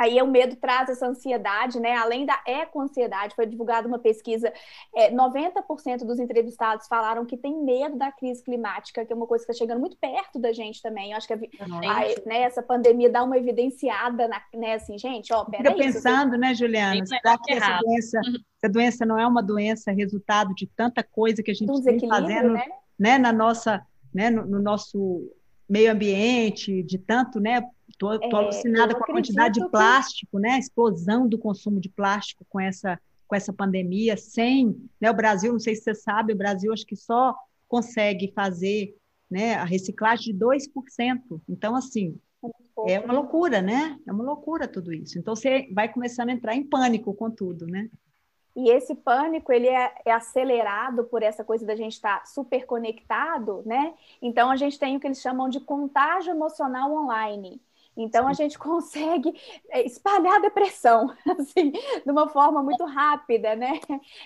Aí 0.00 0.20
o 0.22 0.26
medo 0.26 0.56
traz 0.56 0.88
essa 0.88 1.06
ansiedade, 1.06 1.78
né? 1.78 1.94
Além 1.94 2.24
da 2.24 2.42
eco-ansiedade, 2.46 3.34
foi 3.34 3.44
divulgada 3.44 3.86
uma 3.86 3.98
pesquisa, 3.98 4.50
é, 4.96 5.10
90% 5.10 6.06
dos 6.06 6.18
entrevistados 6.18 6.86
falaram 6.86 7.26
que 7.26 7.36
tem 7.36 7.62
medo 7.62 7.98
da 7.98 8.10
crise 8.10 8.42
climática, 8.42 9.04
que 9.04 9.12
é 9.12 9.16
uma 9.16 9.26
coisa 9.26 9.44
que 9.44 9.52
está 9.52 9.62
chegando 9.62 9.78
muito 9.78 9.98
perto 9.98 10.38
da 10.38 10.54
gente 10.54 10.80
também. 10.80 11.10
Eu 11.10 11.18
acho 11.18 11.26
que 11.26 11.34
a, 11.34 11.36
a, 11.36 12.00
né, 12.24 12.40
essa 12.44 12.62
pandemia 12.62 13.10
dá 13.10 13.22
uma 13.22 13.36
evidenciada, 13.36 14.26
na, 14.26 14.40
né? 14.54 14.76
Assim, 14.76 14.96
gente, 14.96 15.34
ó, 15.34 15.44
peraí. 15.44 15.66
Fica 15.66 15.76
pensando, 15.76 16.38
né, 16.38 16.54
Juliana? 16.54 17.04
Será 17.04 17.36
que 17.36 17.52
essa 17.52 17.78
doença, 17.82 18.20
essa 18.56 18.72
doença 18.72 19.04
não 19.04 19.18
é 19.18 19.26
uma 19.26 19.42
doença 19.42 19.92
resultado 19.92 20.54
de 20.54 20.66
tanta 20.66 21.02
coisa 21.02 21.42
que 21.42 21.50
a 21.50 21.54
gente 21.54 21.78
vem 21.82 22.08
fazendo 22.08 22.54
né? 22.54 22.64
né? 22.98 23.18
na 23.18 23.34
nossa, 23.34 23.86
né, 24.14 24.30
no, 24.30 24.46
no 24.46 24.62
nosso 24.62 25.30
meio 25.68 25.92
ambiente, 25.92 26.82
de 26.82 26.96
tanto, 26.96 27.38
né, 27.38 27.62
Estou 28.08 28.14
é, 28.14 28.34
alucinada 28.34 28.94
com 28.94 29.04
a 29.04 29.06
quantidade 29.06 29.60
de 29.60 29.68
plástico, 29.68 30.36
que... 30.36 30.42
né? 30.42 30.52
A 30.52 30.58
explosão 30.58 31.28
do 31.28 31.38
consumo 31.38 31.80
de 31.80 31.88
plástico 31.88 32.44
com 32.48 32.58
essa, 32.60 32.98
com 33.26 33.36
essa 33.36 33.52
pandemia, 33.52 34.16
sem. 34.16 34.76
Né, 35.00 35.10
o 35.10 35.14
Brasil, 35.14 35.52
não 35.52 35.60
sei 35.60 35.74
se 35.74 35.82
você 35.82 35.94
sabe, 35.94 36.32
o 36.32 36.36
Brasil 36.36 36.72
acho 36.72 36.86
que 36.86 36.96
só 36.96 37.34
consegue 37.68 38.32
fazer 38.34 38.96
né, 39.30 39.54
a 39.54 39.64
reciclagem 39.64 40.34
de 40.34 40.44
2%. 40.44 41.40
Então, 41.48 41.76
assim, 41.76 42.18
é 42.86 42.98
uma 42.98 43.14
loucura, 43.14 43.60
né? 43.60 43.98
É 44.06 44.12
uma 44.12 44.24
loucura 44.24 44.66
tudo 44.66 44.92
isso. 44.92 45.18
Então, 45.18 45.36
você 45.36 45.68
vai 45.72 45.92
começando 45.92 46.30
a 46.30 46.32
entrar 46.32 46.54
em 46.54 46.64
pânico 46.64 47.14
com 47.14 47.30
tudo, 47.30 47.66
né? 47.66 47.88
E 48.56 48.68
esse 48.68 48.94
pânico 48.94 49.52
ele 49.52 49.68
é, 49.68 49.94
é, 50.04 50.12
acelerado 50.12 51.04
por 51.04 51.22
essa 51.22 51.44
coisa 51.44 51.64
da 51.64 51.76
gente 51.76 51.92
estar 51.92 52.26
super 52.26 52.66
conectado, 52.66 53.62
né? 53.64 53.94
Então 54.20 54.50
a 54.50 54.56
gente 54.56 54.78
tem 54.78 54.96
o 54.96 55.00
que 55.00 55.06
eles 55.06 55.20
chamam 55.20 55.48
de 55.48 55.60
contágio 55.60 56.32
emocional 56.32 56.92
online. 56.92 57.60
Então 58.02 58.26
a 58.26 58.32
gente 58.32 58.58
consegue 58.58 59.32
é, 59.70 59.82
espalhar 59.84 60.36
a 60.36 60.40
depressão 60.40 61.14
assim, 61.38 61.70
de 61.70 62.10
uma 62.10 62.28
forma 62.28 62.62
muito 62.62 62.84
rápida, 62.84 63.54
né? 63.54 63.80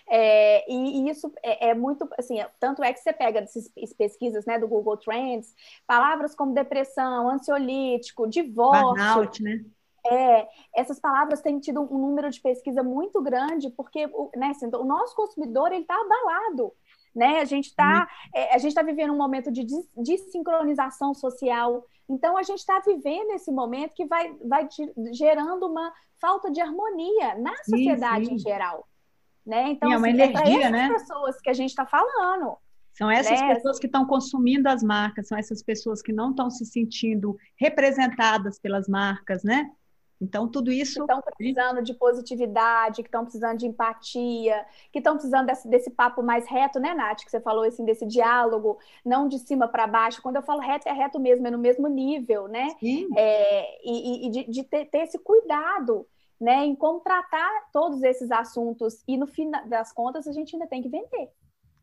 É, 0.08 0.70
e, 0.72 1.00
e, 1.00 1.10
isso 1.10 1.32
é, 1.42 1.70
é, 1.70 1.74
muito 1.74 2.08
assim, 2.18 2.38
tanto 2.58 2.82
é 2.82 2.92
que 2.92 3.00
você 3.00 3.12
pega 3.12 3.40
essas 3.40 3.70
pesquisas 3.96 4.44
né, 4.46 4.58
do 4.58 4.68
Google 4.68 4.96
Trends, 4.96 5.54
palavras 5.86 6.34
como 6.34 6.54
depressão, 6.54 7.28
ansiolítico, 7.28 8.28
divórcio. 8.28 8.94
Burnout, 8.94 9.42
né? 9.42 9.64
É, 10.06 10.46
essas 10.76 11.00
palavras 11.00 11.40
têm 11.40 11.58
tido 11.58 11.80
um 11.80 11.98
número 11.98 12.28
de 12.28 12.38
pesquisa 12.38 12.82
muito 12.82 13.22
grande, 13.22 13.70
porque 13.70 14.06
né, 14.36 14.48
assim, 14.48 14.66
o 14.66 14.84
nosso 14.84 15.16
consumidor 15.16 15.72
ele 15.72 15.80
está 15.80 15.94
abalado 15.98 16.74
né? 17.14 17.40
A 17.40 17.44
gente 17.44 17.66
está 17.66 18.08
é, 18.34 18.54
a 18.54 18.58
gente 18.58 18.70
está 18.70 18.82
vivendo 18.82 19.12
um 19.12 19.16
momento 19.16 19.50
de 19.50 19.64
desincronização 19.96 21.14
social. 21.14 21.86
Então 22.08 22.36
a 22.36 22.42
gente 22.42 22.58
está 22.58 22.80
vivendo 22.80 23.30
esse 23.30 23.50
momento 23.50 23.94
que 23.94 24.04
vai, 24.04 24.34
vai 24.44 24.68
gerando 25.12 25.66
uma 25.66 25.92
falta 26.20 26.50
de 26.50 26.60
harmonia 26.60 27.34
na 27.38 27.54
sociedade 27.64 28.24
sim, 28.24 28.30
sim. 28.30 28.34
em 28.34 28.38
geral, 28.38 28.86
né? 29.46 29.70
Então 29.70 29.92
é 29.92 29.96
uma 29.96 30.08
assim, 30.08 30.20
energia, 30.20 30.66
é 30.66 30.70
né? 30.70 30.88
pessoas 30.88 31.40
que 31.40 31.50
a 31.50 31.54
gente 31.54 31.70
está 31.70 31.86
falando. 31.86 32.56
São 32.92 33.10
essas 33.10 33.40
né? 33.40 33.54
pessoas 33.54 33.78
que 33.78 33.86
estão 33.86 34.06
consumindo 34.06 34.68
as 34.68 34.82
marcas, 34.82 35.26
são 35.26 35.36
essas 35.36 35.62
pessoas 35.62 36.00
que 36.00 36.12
não 36.12 36.30
estão 36.30 36.48
se 36.48 36.64
sentindo 36.64 37.36
representadas 37.56 38.58
pelas 38.58 38.88
marcas, 38.88 39.42
né? 39.42 39.70
Então, 40.24 40.48
tudo 40.48 40.72
isso. 40.72 40.94
Que 40.94 41.00
estão 41.00 41.20
precisando 41.20 41.82
de 41.82 41.92
positividade, 41.94 43.02
que 43.02 43.08
estão 43.08 43.24
precisando 43.24 43.58
de 43.58 43.66
empatia, 43.66 44.64
que 44.90 44.98
estão 44.98 45.14
precisando 45.14 45.46
desse, 45.46 45.68
desse, 45.68 45.90
papo 45.90 46.22
mais 46.22 46.46
reto, 46.48 46.80
né, 46.80 46.94
Nath? 46.94 47.24
Que 47.24 47.30
você 47.30 47.40
falou 47.40 47.64
assim, 47.64 47.84
desse 47.84 48.06
diálogo, 48.06 48.78
não 49.04 49.28
de 49.28 49.38
cima 49.38 49.68
para 49.68 49.86
baixo. 49.86 50.22
Quando 50.22 50.36
eu 50.36 50.42
falo 50.42 50.60
reto, 50.60 50.88
é 50.88 50.92
reto 50.92 51.20
mesmo, 51.20 51.46
é 51.46 51.50
no 51.50 51.58
mesmo 51.58 51.86
nível, 51.88 52.48
né? 52.48 52.70
Sim. 52.80 53.08
É, 53.16 53.78
e, 53.84 54.26
e 54.26 54.30
de, 54.30 54.44
de 54.50 54.64
ter, 54.64 54.86
ter, 54.86 54.98
esse 54.98 55.18
cuidado. 55.18 56.06
Né, 56.40 56.64
em 56.64 56.74
como 56.74 56.98
tratar 56.98 57.68
todos 57.72 58.02
esses 58.02 58.30
assuntos 58.30 59.02
e 59.06 59.16
no 59.16 59.24
fim 59.24 59.48
das 59.66 59.92
contas 59.92 60.26
a 60.26 60.32
gente 60.32 60.54
ainda 60.54 60.66
tem 60.66 60.82
que 60.82 60.88
vender. 60.88 61.30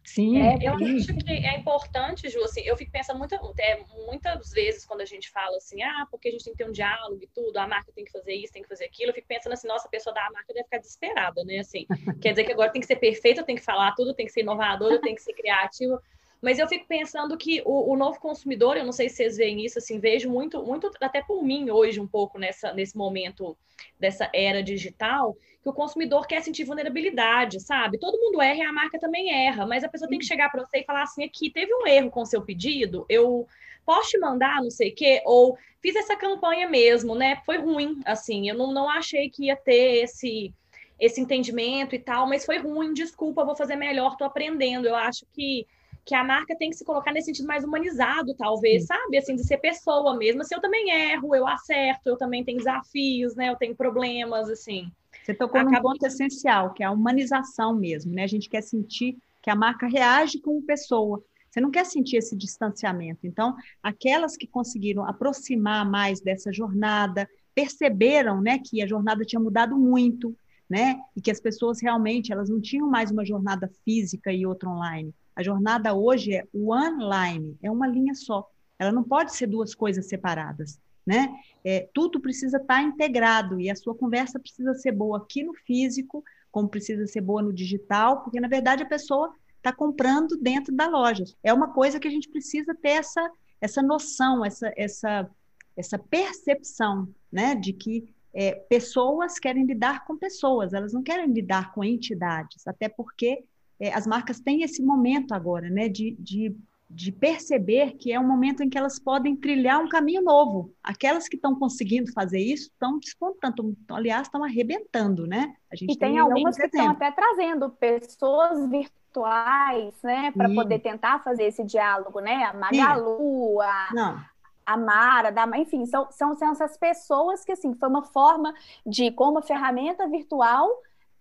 Sim, 0.04 0.42
é, 0.42 0.58
eu 0.62 0.74
acho 0.74 1.14
que 1.14 1.32
é 1.32 1.58
importante, 1.58 2.28
Ju, 2.28 2.44
assim, 2.44 2.62
eu 2.62 2.76
fico 2.76 2.92
pensando 2.92 3.20
muita, 3.20 3.40
é, 3.60 3.84
muitas 4.08 4.52
vezes 4.52 4.86
quando 4.86 5.02
a 5.02 5.06
gente 5.06 5.30
fala 5.30 5.56
assim, 5.58 5.82
ah, 5.84 6.08
porque 6.10 6.28
a 6.28 6.32
gente 6.32 6.44
tem 6.44 6.54
que 6.54 6.58
ter 6.64 6.70
um 6.70 6.72
diálogo 6.72 7.22
e 7.22 7.28
tudo, 7.28 7.58
a 7.58 7.68
marca 7.68 7.92
tem 7.94 8.04
que 8.04 8.12
fazer 8.12 8.34
isso, 8.34 8.52
tem 8.52 8.64
que 8.64 8.68
fazer 8.68 8.86
aquilo, 8.86 9.12
eu 9.12 9.14
fico 9.14 9.28
pensando 9.28 9.54
assim, 9.54 9.68
nossa, 9.68 9.88
a 9.88 9.92
pessoa 9.92 10.14
da 10.14 10.30
marca 10.32 10.54
deve 10.54 10.64
ficar 10.64 10.80
desesperada, 10.80 11.44
né, 11.44 11.60
assim, 11.60 11.86
quer 12.22 12.32
dizer 12.32 12.44
que 12.46 12.52
agora 12.52 12.72
tem 12.72 12.82
que 12.82 12.88
ser 12.88 12.96
perfeita, 12.96 13.44
tem 13.44 13.56
que 13.56 13.62
falar 13.62 13.94
tudo, 13.94 14.16
tem 14.16 14.26
que 14.26 14.32
ser 14.32 14.42
inovadora, 14.42 15.00
tem 15.00 15.14
que 15.14 15.22
ser 15.22 15.34
criativa, 15.34 16.02
mas 16.42 16.58
eu 16.58 16.68
fico 16.68 16.88
pensando 16.88 17.38
que 17.38 17.62
o, 17.66 17.94
o, 17.94 17.96
novo 17.96 18.20
consumidor, 18.20 18.76
eu 18.76 18.84
não 18.84 18.92
sei 18.92 19.08
se 19.08 19.18
vocês 19.18 19.38
veem 19.38 19.64
isso, 19.64 19.78
assim, 19.78 20.00
vejo 20.00 20.30
muito, 20.30 20.64
muito 20.64 20.90
até 21.00 21.22
por 21.22 21.44
mim 21.44 21.70
hoje 21.70 22.00
um 22.00 22.08
pouco 22.08 22.40
nessa, 22.40 22.74
nesse 22.74 22.98
momento 22.98 23.56
dessa 24.00 24.30
era 24.34 24.64
digital, 24.64 25.38
que 25.62 25.70
o 25.70 25.74
consumidor 25.74 26.26
quer 26.26 26.42
sentir 26.42 26.64
vulnerabilidade, 26.64 27.60
sabe? 27.60 28.00
Todo 28.00 28.20
mundo 28.20 28.42
erra 28.42 28.58
e 28.58 28.62
a 28.64 28.74
marca 28.74 29.00
também 29.00 29.32
erra, 29.46 29.68
mas 29.68 29.84
a 29.84 29.90
pessoa 29.90 30.10
tem 30.10 30.18
que 30.18 30.26
chegar 30.26 30.50
para 30.50 30.66
você 30.66 30.80
e 30.80 30.84
falar 30.84 31.04
assim, 31.04 31.24
aqui, 31.24 31.52
teve 31.52 31.72
um 31.76 31.86
erro 31.86 32.10
com 32.10 32.22
o 32.22 32.26
seu 32.26 32.42
pedido, 32.42 33.06
eu 33.08 33.48
posso 33.86 34.10
te 34.10 34.18
mandar, 34.18 34.64
não 34.64 34.72
sei 34.72 34.90
o 34.90 34.96
quê, 34.96 35.22
ou 35.26 35.56
fiz 35.80 35.96
essa 35.96 36.16
campanha 36.16 36.68
mesmo, 36.68 37.14
né? 37.14 37.40
Foi 37.46 37.58
ruim, 37.58 38.02
assim, 38.04 38.50
eu 38.50 38.56
não, 38.56 38.72
não 38.72 38.90
achei 38.90 39.30
que 39.30 39.46
ia 39.46 39.56
ter 39.56 40.04
esse 40.04 40.52
esse 41.00 41.20
entendimento 41.20 41.96
e 41.96 42.00
tal, 42.00 42.28
mas 42.28 42.46
foi 42.46 42.60
ruim, 42.60 42.94
desculpa, 42.94 43.44
vou 43.44 43.56
fazer 43.56 43.76
melhor, 43.76 44.16
tô 44.16 44.24
aprendendo. 44.24 44.88
Eu 44.88 44.96
acho 44.96 45.26
que 45.34 45.66
que 46.06 46.16
a 46.16 46.24
marca 46.24 46.56
tem 46.56 46.70
que 46.70 46.76
se 46.76 46.86
colocar 46.86 47.12
nesse 47.12 47.28
sentido 47.28 47.48
mais 47.48 47.64
humanizado, 47.64 48.34
talvez, 48.36 48.84
Sim. 48.84 48.88
sabe? 48.88 49.18
Assim, 49.18 49.36
de 49.36 49.46
ser 49.46 49.58
pessoa 49.58 50.18
mesmo. 50.18 50.42
Assim, 50.42 50.56
eu 50.56 50.62
também 50.62 50.90
erro, 50.90 51.36
eu 51.36 51.48
acerto, 51.48 52.10
eu 52.10 52.18
também 52.18 52.44
tenho 52.44 52.58
desafios, 52.58 53.36
né? 53.36 53.50
Eu 53.50 53.56
tenho 53.56 53.76
problemas, 53.76 54.50
assim. 54.50 54.92
Você 55.24 55.34
tocou 55.34 55.62
Acaba... 55.62 55.76
num 55.76 55.82
ponto 55.82 56.06
essencial, 56.06 56.74
que 56.74 56.84
é 56.84 56.86
a 56.88 56.92
humanização 56.92 57.76
mesmo, 57.76 58.14
né? 58.14 58.24
A 58.24 58.28
gente 58.28 58.50
quer 58.50 58.62
sentir 58.62 59.18
que 59.42 59.50
a 59.50 59.56
marca 59.56 59.88
reage 59.88 60.40
como 60.40 60.62
pessoa. 60.64 61.24
Você 61.50 61.60
não 61.60 61.70
quer 61.70 61.86
sentir 61.86 62.18
esse 62.18 62.36
distanciamento. 62.36 63.28
Então, 63.28 63.56
aquelas 63.84 64.38
que 64.38 64.48
conseguiram 64.48 65.06
aproximar 65.06 65.90
mais 65.90 66.22
dessa 66.22 66.52
jornada, 66.52 67.30
perceberam, 67.54 68.42
né, 68.42 68.58
que 68.58 68.82
a 68.82 68.88
jornada 68.88 69.26
tinha 69.26 69.40
mudado 69.40 69.78
muito, 69.78 70.34
né? 70.70 71.00
E 71.16 71.22
que 71.22 71.30
as 71.30 71.42
pessoas 71.42 71.82
realmente, 71.82 72.32
elas 72.32 72.50
não 72.50 72.62
tinham 72.62 72.90
mais 72.90 73.12
uma 73.12 73.26
jornada 73.26 73.70
física 73.84 74.32
e 74.32 74.46
outra 74.46 74.70
online 74.70 75.14
a 75.36 75.44
jornada 75.44 75.94
hoje 75.94 76.34
é 76.34 76.48
one-line, 76.54 77.58
é 77.62 77.72
uma 77.72 77.88
linha 77.88 78.14
só. 78.14 78.50
Ela 78.78 78.92
não 78.92 79.04
pode 79.04 79.36
ser 79.36 79.48
duas 79.48 79.76
coisas 79.76 80.08
separadas, 80.08 80.80
né? 81.06 81.34
É, 81.64 81.88
tudo 81.94 82.20
precisa 82.20 82.58
estar 82.58 82.76
tá 82.76 82.82
integrado 82.82 83.60
e 83.60 83.70
a 83.70 83.76
sua 83.76 83.96
conversa 83.96 84.40
precisa 84.40 84.74
ser 84.74 84.92
boa 84.92 85.20
aqui 85.20 85.44
no 85.44 85.54
físico, 85.54 86.24
como 86.52 86.68
precisa 86.68 87.06
ser 87.08 87.22
boa 87.22 87.42
no 87.42 87.54
digital, 87.54 88.24
porque 88.24 88.40
na 88.40 88.48
verdade 88.48 88.84
a 88.84 88.88
pessoa 88.88 89.34
está 89.58 89.72
comprando 89.72 90.36
dentro 90.38 90.76
da 90.76 90.88
loja. 90.88 91.24
É 91.44 91.54
uma 91.54 91.72
coisa 91.72 92.00
que 92.00 92.08
a 92.08 92.12
gente 92.12 92.28
precisa 92.30 92.74
ter 92.74 92.90
essa, 92.90 93.32
essa 93.62 93.82
noção, 93.82 94.44
essa, 94.44 94.74
essa, 94.76 95.30
essa 95.78 96.00
percepção, 96.00 97.08
né, 97.32 97.56
de 97.56 97.72
que 97.72 98.14
é, 98.34 98.54
pessoas 98.54 99.38
querem 99.38 99.66
lidar 99.66 100.06
com 100.06 100.18
pessoas, 100.18 100.74
elas 100.74 100.94
não 100.94 101.04
querem 101.04 101.32
lidar 101.32 101.74
com 101.74 101.84
entidades, 101.84 102.66
até 102.68 102.90
porque 102.90 103.44
é, 103.82 103.92
as 103.94 104.06
marcas 104.06 104.40
têm 104.40 104.62
esse 104.62 104.84
momento 104.84 105.34
agora, 105.34 105.68
né, 105.68 105.90
de, 105.90 106.16
de, 106.20 106.56
de 106.88 107.12
perceber 107.12 107.94
que 107.94 108.14
é 108.14 108.20
um 108.20 108.28
momento 108.28 108.62
em 108.62 108.70
que 108.70 108.78
elas 108.78 109.00
podem 109.00 109.36
trilhar 109.36 109.80
um 109.82 109.90
caminho 109.90 110.22
novo. 110.22 110.72
Aquelas 110.84 111.28
que 111.28 111.36
estão 111.36 111.58
conseguindo 111.58 112.14
fazer 112.14 112.40
isso 112.40 112.70
estão 112.70 113.00
despontando, 113.00 113.76
aliás, 113.90 114.28
estão 114.28 114.44
arrebentando, 114.44 115.26
né? 115.26 115.56
A 115.72 115.76
gente 115.76 115.94
e 115.94 115.98
tem, 115.98 116.12
tem 116.12 116.20
algumas 116.20 116.56
que 116.56 116.66
estão 116.66 116.92
até 116.92 117.12
trazendo 117.12 117.72
pessoas 117.72 118.70
virtuais, 118.70 119.96
né, 120.04 120.32
para 120.32 120.48
poder 120.54 120.80
tentar 120.80 121.24
fazer 121.24 121.46
esse 121.46 121.64
diálogo, 121.64 122.20
né? 122.20 122.44
A 122.44 122.54
Magalu, 122.54 123.60
a, 123.62 123.90
Não 123.94 124.32
a 124.66 124.78
Mara, 124.78 125.32
da, 125.32 125.46
enfim, 125.58 125.86
são, 125.86 126.08
são, 126.12 126.36
são 126.36 126.52
essas 126.52 126.78
pessoas 126.78 127.44
que, 127.44 127.52
assim, 127.52 127.74
foi 127.74 127.90
uma 127.90 128.04
forma 128.04 128.54
de, 128.86 129.12
como 129.12 129.42
ferramenta 129.42 130.08
virtual, 130.08 130.70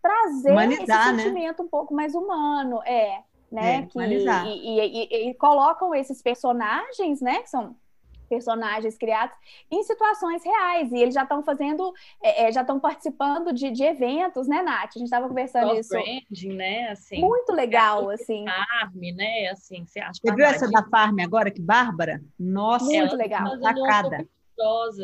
trazer 0.03 0.53
Humanizar, 0.53 0.83
esse 0.83 1.13
né? 1.13 1.23
sentimento 1.23 1.59
né? 1.59 1.65
um 1.65 1.69
pouco 1.69 1.95
mais 1.95 2.15
humano, 2.15 2.83
é, 2.85 3.23
né? 3.51 3.77
É, 3.77 3.83
que, 3.83 3.99
e, 3.99 4.27
e, 4.49 5.09
e, 5.11 5.31
e, 5.31 5.35
colocam 5.35 5.95
esses 5.95 6.23
personagens, 6.23 7.21
né? 7.21 7.43
Que 7.43 7.51
são 7.51 7.77
personagens 8.31 8.97
criados 8.97 9.37
em 9.69 9.83
situações 9.83 10.45
reais. 10.45 10.93
E 10.93 10.99
eles 10.99 11.13
já 11.13 11.25
estão 11.25 11.43
fazendo, 11.43 11.93
é, 12.23 12.45
é 12.45 12.53
já 12.53 12.61
estão 12.61 12.79
participando 12.79 13.53
de, 13.53 13.71
de, 13.73 13.83
eventos, 13.83 14.47
né, 14.47 14.63
Nath? 14.63 14.93
A 14.95 14.99
gente 14.99 15.05
estava 15.05 15.27
conversando 15.27 15.75
isso. 15.75 15.91
branding, 15.91 16.55
né? 16.55 16.91
Assim, 16.91 17.21
Muito 17.21 17.53
legal, 17.53 18.09
assim. 18.09 18.45
Farm, 18.47 19.01
né? 19.17 19.49
Assim, 19.49 19.85
você 19.85 19.99
acha 19.99 20.21
Você 20.23 20.33
viu 20.33 20.45
essa 20.45 20.71
da 20.71 20.85
Farm 20.85 21.19
agora, 21.19 21.51
que 21.51 21.61
Bárbara? 21.61 22.23
Nossa, 22.39 22.85
muito 22.85 23.17
legal. 23.17 23.59
Sacada. 23.59 24.29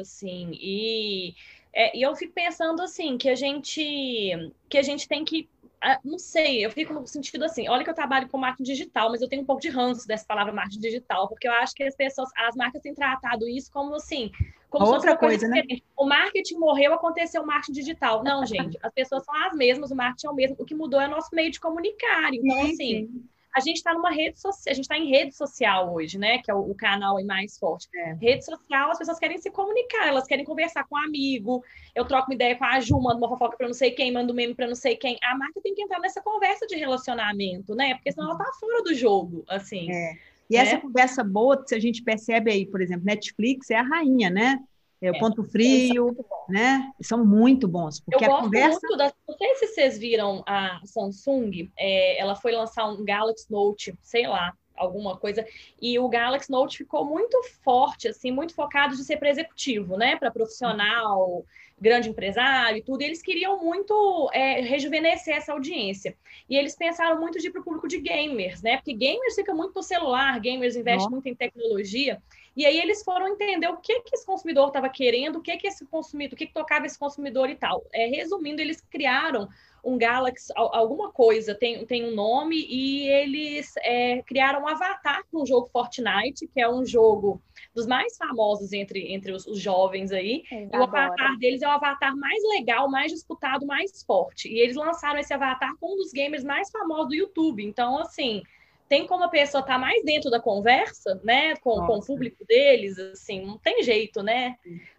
assim. 0.00 0.50
E 0.52 1.34
é, 1.76 1.94
e 1.94 2.00
eu 2.00 2.16
fico 2.16 2.32
pensando 2.32 2.80
assim, 2.80 3.18
que 3.18 3.28
a 3.28 3.34
gente 3.34 4.50
que 4.66 4.78
a 4.78 4.82
gente 4.82 5.06
tem 5.06 5.22
que. 5.26 5.46
Ah, 5.78 6.00
não 6.02 6.18
sei, 6.18 6.64
eu 6.64 6.70
fico 6.70 6.94
no 6.94 7.06
sentido 7.06 7.44
assim, 7.44 7.68
olha 7.68 7.84
que 7.84 7.90
eu 7.90 7.94
trabalho 7.94 8.26
com 8.30 8.38
marketing 8.38 8.62
digital, 8.62 9.10
mas 9.10 9.20
eu 9.20 9.28
tenho 9.28 9.42
um 9.42 9.44
pouco 9.44 9.60
de 9.60 9.68
ranço 9.68 10.08
dessa 10.08 10.24
palavra 10.24 10.54
marketing 10.54 10.80
digital, 10.80 11.28
porque 11.28 11.46
eu 11.46 11.52
acho 11.52 11.74
que 11.74 11.82
as 11.82 11.94
pessoas, 11.94 12.30
as 12.34 12.56
marcas 12.56 12.80
têm 12.80 12.94
tratado 12.94 13.46
isso 13.46 13.70
como 13.70 13.94
assim, 13.94 14.32
como 14.70 14.86
outra 14.86 15.18
coisa, 15.18 15.46
coisa 15.46 15.48
né? 15.48 15.62
O 15.94 16.06
marketing 16.06 16.54
morreu, 16.54 16.94
aconteceu 16.94 17.42
o 17.42 17.46
marketing 17.46 17.72
digital. 17.72 18.24
Não, 18.24 18.46
gente, 18.46 18.78
as 18.82 18.92
pessoas 18.94 19.22
são 19.22 19.34
as 19.44 19.54
mesmas, 19.54 19.90
o 19.90 19.94
marketing 19.94 20.26
é 20.28 20.30
o 20.30 20.34
mesmo. 20.34 20.56
O 20.58 20.64
que 20.64 20.74
mudou 20.74 20.98
é 20.98 21.06
o 21.06 21.10
nosso 21.10 21.28
meio 21.34 21.50
de 21.50 21.60
comunicar. 21.60 22.32
Então, 22.32 22.56
sim, 22.56 22.72
assim, 22.72 22.76
sim 22.76 23.28
a 23.56 23.60
gente 23.60 23.76
está 23.76 23.94
numa 23.94 24.10
rede 24.10 24.38
social, 24.38 24.70
a 24.70 24.74
gente 24.74 24.84
está 24.84 24.98
em 24.98 25.08
rede 25.08 25.34
social 25.34 25.94
hoje, 25.94 26.18
né? 26.18 26.38
Que 26.38 26.50
é 26.50 26.54
o, 26.54 26.60
o 26.60 26.74
canal 26.74 27.16
mais 27.24 27.58
forte. 27.58 27.88
É. 27.94 28.12
Rede 28.20 28.44
social, 28.44 28.90
as 28.90 28.98
pessoas 28.98 29.18
querem 29.18 29.38
se 29.38 29.50
comunicar, 29.50 30.06
elas 30.06 30.26
querem 30.26 30.44
conversar 30.44 30.84
com 30.84 30.94
um 30.94 30.98
amigo. 30.98 31.64
Eu 31.94 32.04
troco 32.04 32.30
uma 32.30 32.34
ideia 32.34 32.54
com 32.54 32.66
a 32.66 32.78
Ju, 32.80 33.00
mando 33.00 33.16
uma 33.16 33.30
fofoca 33.30 33.56
para 33.56 33.66
não 33.66 33.74
sei 33.74 33.92
quem, 33.92 34.12
mando 34.12 34.34
um 34.34 34.36
meme 34.36 34.54
para 34.54 34.66
não 34.66 34.74
sei 34.74 34.94
quem. 34.94 35.16
A 35.22 35.34
marca 35.38 35.58
tem 35.62 35.74
que 35.74 35.80
entrar 35.80 35.98
nessa 36.00 36.20
conversa 36.20 36.66
de 36.66 36.76
relacionamento, 36.76 37.74
né? 37.74 37.94
Porque 37.94 38.12
senão 38.12 38.28
ela 38.28 38.36
tá 38.36 38.44
fora 38.60 38.82
do 38.82 38.94
jogo, 38.94 39.42
assim. 39.48 39.90
É. 39.90 40.12
E 40.50 40.56
né? 40.56 40.62
essa 40.62 40.78
conversa 40.78 41.24
boa, 41.24 41.64
se 41.66 41.74
a 41.74 41.80
gente 41.80 42.02
percebe 42.02 42.52
aí, 42.52 42.66
por 42.66 42.82
exemplo, 42.82 43.06
Netflix 43.06 43.70
é 43.70 43.76
a 43.76 43.82
rainha, 43.82 44.28
né? 44.28 44.60
É, 45.00 45.10
o 45.10 45.16
é, 45.16 45.18
Ponto 45.18 45.42
Frio, 45.44 46.16
né? 46.48 46.90
São 47.00 47.24
muito 47.24 47.68
bons. 47.68 48.00
Porque 48.00 48.24
eu 48.24 48.28
gosto 48.28 48.44
conversa... 48.44 48.80
muito 48.82 48.96
da. 48.96 49.12
Não 49.28 49.36
sei 49.36 49.54
se 49.56 49.66
vocês 49.68 49.98
viram 49.98 50.42
a 50.46 50.80
Samsung, 50.84 51.70
é, 51.78 52.20
ela 52.20 52.34
foi 52.34 52.52
lançar 52.52 52.86
um 52.86 53.04
Galaxy 53.04 53.50
Note, 53.50 53.94
sei 54.02 54.26
lá, 54.26 54.54
alguma 54.76 55.16
coisa, 55.16 55.46
e 55.80 55.98
o 55.98 56.08
Galaxy 56.08 56.50
Note 56.50 56.78
ficou 56.78 57.04
muito 57.04 57.40
forte, 57.62 58.08
assim, 58.08 58.30
muito 58.30 58.54
focado 58.54 58.94
de 58.94 59.04
ser 59.04 59.16
para 59.16 59.30
executivo, 59.30 59.96
né? 59.96 60.16
Para 60.16 60.30
profissional, 60.30 61.44
grande 61.78 62.08
empresário 62.08 62.78
e 62.78 62.82
tudo, 62.82 63.02
e 63.02 63.04
eles 63.04 63.22
queriam 63.22 63.62
muito 63.62 64.30
é, 64.32 64.60
rejuvenescer 64.60 65.36
essa 65.36 65.52
audiência. 65.52 66.16
E 66.48 66.56
eles 66.56 66.74
pensaram 66.74 67.20
muito 67.20 67.38
de 67.38 67.48
ir 67.48 67.50
para 67.50 67.60
o 67.60 67.64
público 67.64 67.88
de 67.88 68.00
gamers, 68.00 68.62
né? 68.62 68.76
Porque 68.76 68.94
gamers 68.94 69.34
fica 69.34 69.54
muito 69.54 69.74
no 69.74 69.82
celular, 69.82 70.38
gamers 70.40 70.76
investem 70.76 71.10
muito 71.10 71.28
em 71.28 71.34
tecnologia. 71.34 72.22
E 72.56 72.64
aí 72.64 72.78
eles 72.78 73.04
foram 73.04 73.28
entender 73.28 73.68
o 73.68 73.76
que, 73.76 74.00
que 74.00 74.16
esse 74.16 74.24
consumidor 74.24 74.68
estava 74.68 74.88
querendo, 74.88 75.36
o 75.36 75.42
que, 75.42 75.56
que 75.58 75.66
esse 75.66 75.84
consumidor, 75.86 76.34
o 76.34 76.36
que, 76.36 76.46
que 76.46 76.54
tocava 76.54 76.86
esse 76.86 76.98
consumidor 76.98 77.50
e 77.50 77.54
tal. 77.54 77.84
É, 77.92 78.06
resumindo, 78.06 78.62
eles 78.62 78.80
criaram 78.80 79.46
um 79.84 79.96
Galaxy, 79.96 80.52
alguma 80.56 81.12
coisa, 81.12 81.54
tem, 81.54 81.86
tem 81.86 82.04
um 82.04 82.14
nome, 82.14 82.56
e 82.68 83.06
eles 83.08 83.72
é, 83.78 84.20
criaram 84.22 84.62
um 84.62 84.66
avatar 84.66 85.22
para 85.30 85.40
um 85.40 85.46
jogo 85.46 85.68
Fortnite, 85.68 86.48
que 86.48 86.60
é 86.60 86.68
um 86.68 86.84
jogo 86.84 87.40
dos 87.72 87.86
mais 87.86 88.16
famosos 88.16 88.72
entre, 88.72 89.12
entre 89.12 89.30
os, 89.30 89.46
os 89.46 89.60
jovens 89.60 90.10
aí. 90.10 90.42
e 90.50 90.76
o 90.76 90.82
avatar 90.82 91.38
deles 91.38 91.62
é 91.62 91.68
o 91.68 91.70
avatar 91.70 92.16
mais 92.16 92.42
legal, 92.48 92.90
mais 92.90 93.12
disputado, 93.12 93.64
mais 93.64 94.02
forte. 94.02 94.48
E 94.48 94.58
eles 94.58 94.74
lançaram 94.74 95.20
esse 95.20 95.32
avatar 95.32 95.76
com 95.78 95.94
um 95.94 95.96
dos 95.96 96.10
gamers 96.10 96.42
mais 96.42 96.68
famosos 96.70 97.08
do 97.08 97.14
YouTube. 97.14 97.64
Então, 97.64 97.98
assim, 97.98 98.42
tem 98.88 99.06
como 99.06 99.24
a 99.24 99.28
pessoa 99.28 99.60
estar 99.60 99.74
tá 99.74 99.78
mais 99.78 100.04
dentro 100.04 100.30
da 100.30 100.40
conversa, 100.40 101.20
né, 101.24 101.56
com, 101.56 101.86
com 101.86 101.98
o 101.98 102.04
público 102.04 102.44
deles, 102.46 102.98
assim, 102.98 103.44
não 103.44 103.58
tem 103.58 103.82
jeito, 103.82 104.22
né? 104.22 104.56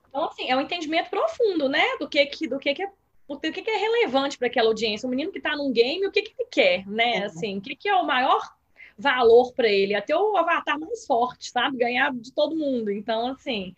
Então, 0.10 0.26
assim, 0.26 0.50
é 0.50 0.56
um 0.56 0.62
entendimento 0.62 1.10
profundo, 1.10 1.70
né, 1.70 1.98
do 2.00 2.08
que, 2.08 2.26
que, 2.26 2.48
do 2.48 2.60
que, 2.60 2.74
que 2.74 2.84
é 2.84 2.90
o 3.28 3.38
que, 3.38 3.52
que 3.52 3.70
é 3.70 3.78
relevante 3.78 4.38
para 4.38 4.48
aquela 4.48 4.70
audiência. 4.70 5.06
O 5.06 5.10
menino 5.10 5.32
que 5.32 5.38
está 5.38 5.56
num 5.56 5.72
game, 5.72 6.08
o 6.08 6.12
que, 6.12 6.22
que 6.22 6.34
ele 6.38 6.48
quer, 6.50 6.88
né? 6.88 7.26
Assim, 7.26 7.58
o 7.58 7.62
que, 7.62 7.76
que 7.76 7.90
é 7.90 7.94
o 7.94 8.06
maior 8.06 8.42
valor 8.98 9.52
para 9.54 9.68
ele? 9.68 9.94
Até 9.94 10.16
o 10.16 10.38
avatar 10.38 10.80
mais 10.80 11.06
forte, 11.06 11.52
sabe? 11.52 11.78
Ganhar 11.78 12.14
de 12.14 12.32
todo 12.32 12.56
mundo. 12.56 12.90
Então, 12.90 13.28
assim. 13.28 13.76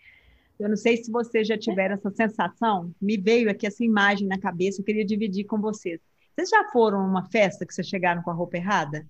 Eu 0.58 0.68
não 0.68 0.76
sei 0.76 0.96
se 0.98 1.10
vocês 1.10 1.48
já 1.48 1.58
tiveram 1.58 1.96
essa 1.96 2.10
sensação. 2.10 2.94
Me 3.00 3.16
veio 3.16 3.50
aqui 3.50 3.66
essa 3.66 3.82
imagem 3.84 4.28
na 4.28 4.38
cabeça, 4.38 4.80
eu 4.80 4.84
queria 4.84 5.04
dividir 5.04 5.44
com 5.44 5.60
vocês. 5.60 6.00
Vocês 6.32 6.48
já 6.48 6.70
foram 6.70 7.00
a 7.00 7.04
uma 7.04 7.24
festa 7.28 7.66
que 7.66 7.74
vocês 7.74 7.88
chegaram 7.88 8.22
com 8.22 8.30
a 8.30 8.34
roupa 8.34 8.56
errada? 8.56 9.04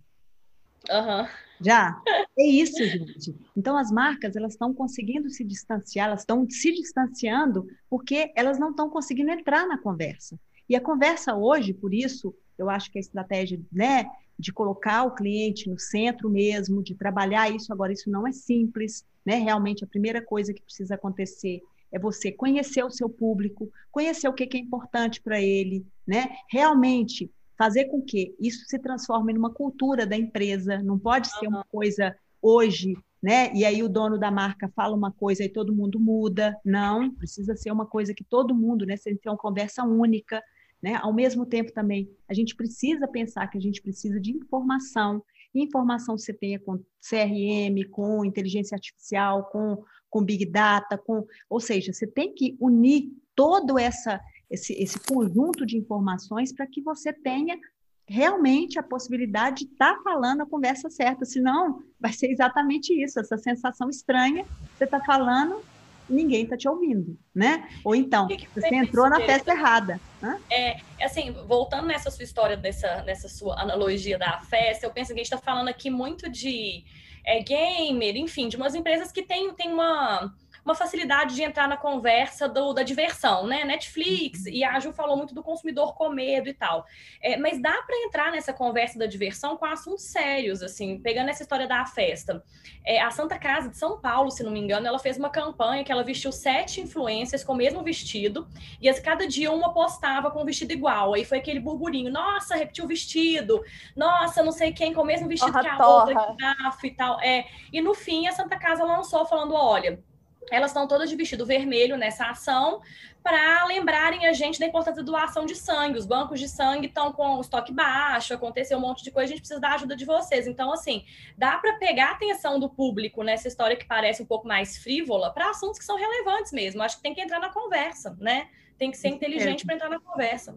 Uhum. 0.89 1.27
Já? 1.61 2.01
É 2.39 2.47
isso, 2.47 2.83
gente. 2.85 3.37
Então, 3.57 3.77
as 3.77 3.91
marcas, 3.91 4.35
elas 4.35 4.53
estão 4.53 4.73
conseguindo 4.73 5.29
se 5.29 5.45
distanciar, 5.45 6.09
elas 6.09 6.21
estão 6.21 6.49
se 6.49 6.73
distanciando 6.73 7.67
porque 7.89 8.33
elas 8.35 8.59
não 8.59 8.71
estão 8.71 8.89
conseguindo 8.89 9.31
entrar 9.31 9.67
na 9.67 9.77
conversa. 9.77 10.39
E 10.69 10.75
a 10.75 10.81
conversa 10.81 11.35
hoje, 11.35 11.75
por 11.75 11.93
isso, 11.93 12.35
eu 12.57 12.71
acho 12.71 12.91
que 12.91 12.99
a 12.99 13.01
estratégia 13.01 13.61
né, 13.71 14.07
de 14.39 14.53
colocar 14.53 15.05
o 15.05 15.15
cliente 15.15 15.69
no 15.69 15.79
centro 15.79 16.31
mesmo, 16.31 16.83
de 16.83 16.95
trabalhar 16.95 17.51
isso, 17.55 17.73
agora 17.73 17.93
isso 17.93 18.11
não 18.11 18.27
é 18.27 18.33
simples, 18.33 19.05
né? 19.25 19.35
Realmente, 19.35 19.85
a 19.85 19.89
primeira 19.89 20.23
coisa 20.23 20.55
que 20.55 20.63
precisa 20.63 20.95
acontecer 20.95 21.61
é 21.93 21.99
você 21.99 22.31
conhecer 22.31 22.85
o 22.85 22.91
seu 22.91 23.09
público, 23.09 23.71
conhecer 23.91 24.29
o 24.29 24.33
que 24.33 24.49
é 24.57 24.61
importante 24.61 25.21
para 25.21 25.41
ele, 25.41 25.85
né? 26.07 26.29
Realmente 26.49 27.31
fazer 27.61 27.91
com 27.91 28.01
que 28.01 28.35
isso 28.41 28.65
se 28.67 28.79
transforme 28.79 29.35
numa 29.35 29.53
cultura 29.53 30.07
da 30.07 30.17
empresa, 30.17 30.83
não 30.83 30.99
pode 30.99 31.29
ser 31.29 31.47
uma 31.47 31.63
coisa 31.63 32.17
hoje, 32.41 32.95
né? 33.23 33.53
E 33.55 33.67
aí 33.67 33.83
o 33.83 33.89
dono 33.89 34.19
da 34.19 34.31
marca 34.31 34.73
fala 34.75 34.97
uma 34.97 35.13
coisa 35.13 35.45
e 35.45 35.49
todo 35.51 35.77
mundo 35.77 36.01
muda. 36.01 36.59
Não, 36.65 37.15
precisa 37.15 37.55
ser 37.55 37.71
uma 37.71 37.85
coisa 37.85 38.15
que 38.15 38.25
todo 38.25 38.55
mundo, 38.55 38.87
né? 38.87 38.97
Tem 38.97 39.15
que 39.15 39.21
ter 39.21 39.29
uma 39.29 39.37
conversa 39.37 39.85
única, 39.85 40.43
né? 40.83 40.99
Ao 41.03 41.13
mesmo 41.13 41.45
tempo 41.45 41.71
também, 41.71 42.11
a 42.27 42.33
gente 42.33 42.57
precisa 42.57 43.07
pensar 43.07 43.47
que 43.49 43.59
a 43.59 43.61
gente 43.61 43.83
precisa 43.83 44.19
de 44.19 44.31
informação. 44.33 45.23
informação 45.55 46.17
você 46.17 46.33
tenha 46.33 46.59
com 46.59 46.79
CRM, 47.07 47.87
com 47.91 48.25
inteligência 48.25 48.75
artificial, 48.75 49.51
com, 49.53 49.85
com 50.09 50.25
Big 50.25 50.47
Data, 50.47 50.97
com, 50.97 51.27
ou 51.51 51.61
seja, 51.61 51.93
você 51.93 52.07
tem 52.07 52.33
que 52.33 52.57
unir 52.59 53.13
todo 53.35 53.79
essa 53.79 54.19
esse, 54.51 54.73
esse 54.75 54.99
conjunto 54.99 55.65
de 55.65 55.77
informações 55.77 56.53
para 56.53 56.67
que 56.67 56.83
você 56.83 57.13
tenha 57.13 57.59
realmente 58.07 58.79
a 58.79 58.83
possibilidade 58.83 59.65
de 59.65 59.73
estar 59.73 59.95
tá 59.95 60.03
falando 60.03 60.43
a 60.43 60.47
conversa 60.47 60.91
certa, 60.91 61.25
senão 61.25 61.83
vai 62.01 62.13
ser 62.13 62.29
exatamente 62.29 62.93
isso, 62.93 63.21
essa 63.21 63.39
sensação 63.39 63.89
estranha, 63.89 64.45
você 64.77 64.85
está 64.85 65.01
falando 65.01 65.63
ninguém 66.11 66.43
está 66.43 66.57
te 66.57 66.69
ouvindo, 66.69 67.17
né? 67.35 67.69
Ou 67.85 67.95
então, 67.95 68.27
que 68.27 68.37
que 68.37 68.49
você 68.53 68.75
entrou 68.75 69.09
na 69.09 69.21
festa 69.21 69.53
errada. 69.53 70.01
Né? 70.21 70.41
É, 70.51 71.05
assim, 71.05 71.31
voltando 71.47 71.87
nessa 71.87 72.11
sua 72.11 72.25
história, 72.25 72.57
nessa, 72.57 73.03
nessa 73.05 73.29
sua 73.29 73.61
analogia 73.61 74.19
da 74.19 74.41
festa, 74.41 74.85
eu 74.85 74.91
penso 74.91 75.09
que 75.09 75.21
a 75.21 75.23
gente 75.23 75.33
está 75.33 75.39
falando 75.39 75.69
aqui 75.69 75.89
muito 75.89 76.29
de 76.29 76.85
é, 77.25 77.41
gamer, 77.43 78.17
enfim, 78.17 78.49
de 78.49 78.57
umas 78.57 78.75
empresas 78.75 79.13
que 79.13 79.23
têm 79.23 79.55
tem 79.55 79.73
uma 79.73 80.35
uma 80.65 80.75
facilidade 80.75 81.35
de 81.35 81.43
entrar 81.43 81.69
na 81.69 81.77
conversa 81.77 82.49
do, 82.49 82.73
da 82.73 82.83
diversão, 82.83 83.47
né? 83.47 83.65
Netflix, 83.65 84.45
uhum. 84.45 84.53
e 84.53 84.65
a 84.65 84.79
Ju 84.79 84.93
falou 84.93 85.17
muito 85.17 85.35
do 85.35 85.43
consumidor 85.43 85.95
com 85.95 86.09
medo 86.11 86.49
e 86.49 86.55
tal. 86.55 86.85
É, 87.23 87.37
mas 87.37 87.61
dá 87.61 87.83
para 87.83 87.97
entrar 88.05 88.33
nessa 88.33 88.53
conversa 88.53 88.99
da 88.99 89.07
diversão 89.07 89.57
com 89.57 89.65
assuntos 89.65 90.05
sérios, 90.05 90.63
assim, 90.63 90.99
pegando 91.01 91.31
essa 91.31 91.43
história 91.43 91.67
da 91.67 91.85
festa. 91.85 92.43
É, 92.85 93.01
a 93.01 93.11
Santa 93.11 93.39
Casa 93.39 93.69
de 93.69 93.77
São 93.77 94.01
Paulo, 94.01 94.31
se 94.31 94.43
não 94.43 94.51
me 94.51 94.61
engano, 94.61 94.87
ela 94.87 94.99
fez 94.99 95.17
uma 95.17 95.31
campanha 95.31 95.85
que 95.85 95.93
ela 95.93 96.03
vestiu 96.03 96.33
sete 96.33 96.81
influências 96.81 97.45
com 97.45 97.53
o 97.53 97.57
mesmo 97.57 97.83
vestido, 97.83 98.49
e 98.81 98.89
as, 98.89 98.99
cada 99.01 99.27
dia 99.27 99.51
uma 99.51 99.73
postava 99.73 100.31
com 100.31 100.43
um 100.43 100.45
vestido 100.45 100.73
igual. 100.73 101.15
Aí 101.15 101.25
foi 101.25 101.39
aquele 101.39 101.61
burburinho, 101.61 102.11
nossa, 102.11 102.55
repetiu 102.55 102.85
o 102.85 102.89
vestido, 102.89 103.63
nossa, 103.97 104.43
não 104.43 104.53
sei 104.53 104.73
quem 104.73 104.93
com 104.93 105.03
o 105.03 105.07
mesmo 105.07 105.29
vestido 105.29 105.53
torra, 105.53 105.63
que 105.63 105.69
a 105.69 105.77
torra. 105.77 106.21
outra, 106.21 106.77
que 106.81 106.87
e 106.87 106.91
tal. 106.95 107.21
É, 107.21 107.47
e 107.73 107.81
no 107.81 107.95
fim, 107.95 108.27
a 108.27 108.33
Santa 108.33 108.59
Casa 108.59 108.85
lançou 108.85 109.25
falando, 109.25 109.55
olha, 109.55 110.03
elas 110.51 110.71
estão 110.71 110.87
todas 110.87 111.09
de 111.09 111.17
vestido 111.17 111.45
vermelho 111.45 111.97
nessa 111.97 112.27
ação 112.27 112.81
para 113.23 113.65
lembrarem 113.67 114.27
a 114.27 114.33
gente 114.33 114.59
da 114.59 114.67
importância 114.67 115.03
da 115.03 115.11
doação 115.11 115.45
de 115.45 115.55
sangue. 115.55 115.99
Os 115.99 116.07
bancos 116.07 116.41
de 116.41 116.49
sangue 116.49 116.87
estão 116.87 117.13
com 117.13 117.37
o 117.37 117.41
estoque 117.41 117.73
baixo, 117.73 118.33
aconteceu 118.33 118.79
um 118.79 118.81
monte 118.81 119.05
de 119.05 119.11
coisa, 119.11 119.27
a 119.27 119.29
gente 119.29 119.41
precisa 119.41 119.61
da 119.61 119.75
ajuda 119.75 119.95
de 119.95 120.05
vocês. 120.05 120.47
Então, 120.47 120.73
assim, 120.73 121.05
dá 121.37 121.59
para 121.59 121.75
pegar 121.75 122.09
a 122.09 122.13
atenção 122.13 122.59
do 122.59 122.69
público 122.69 123.23
nessa 123.23 123.49
história 123.49 123.77
que 123.77 123.87
parece 123.87 124.23
um 124.23 124.27
pouco 124.27 124.49
mais 124.49 124.79
frívola 124.79 125.33
para 125.33 125.51
assuntos 125.51 125.79
que 125.79 125.85
são 125.85 125.97
relevantes 125.97 126.53
mesmo. 126.53 126.83
Acho 126.83 126.97
que 126.97 127.03
tem 127.03 127.15
que 127.15 127.21
entrar 127.21 127.41
na 127.41 127.51
conversa, 127.51 128.17
né? 128.19 128.49
Tem 128.79 128.91
que 128.91 128.97
ser 128.97 129.09
inteligente 129.09 129.67
para 129.67 129.75
entrar 129.75 129.91
na 129.91 130.01
conversa. 130.01 130.57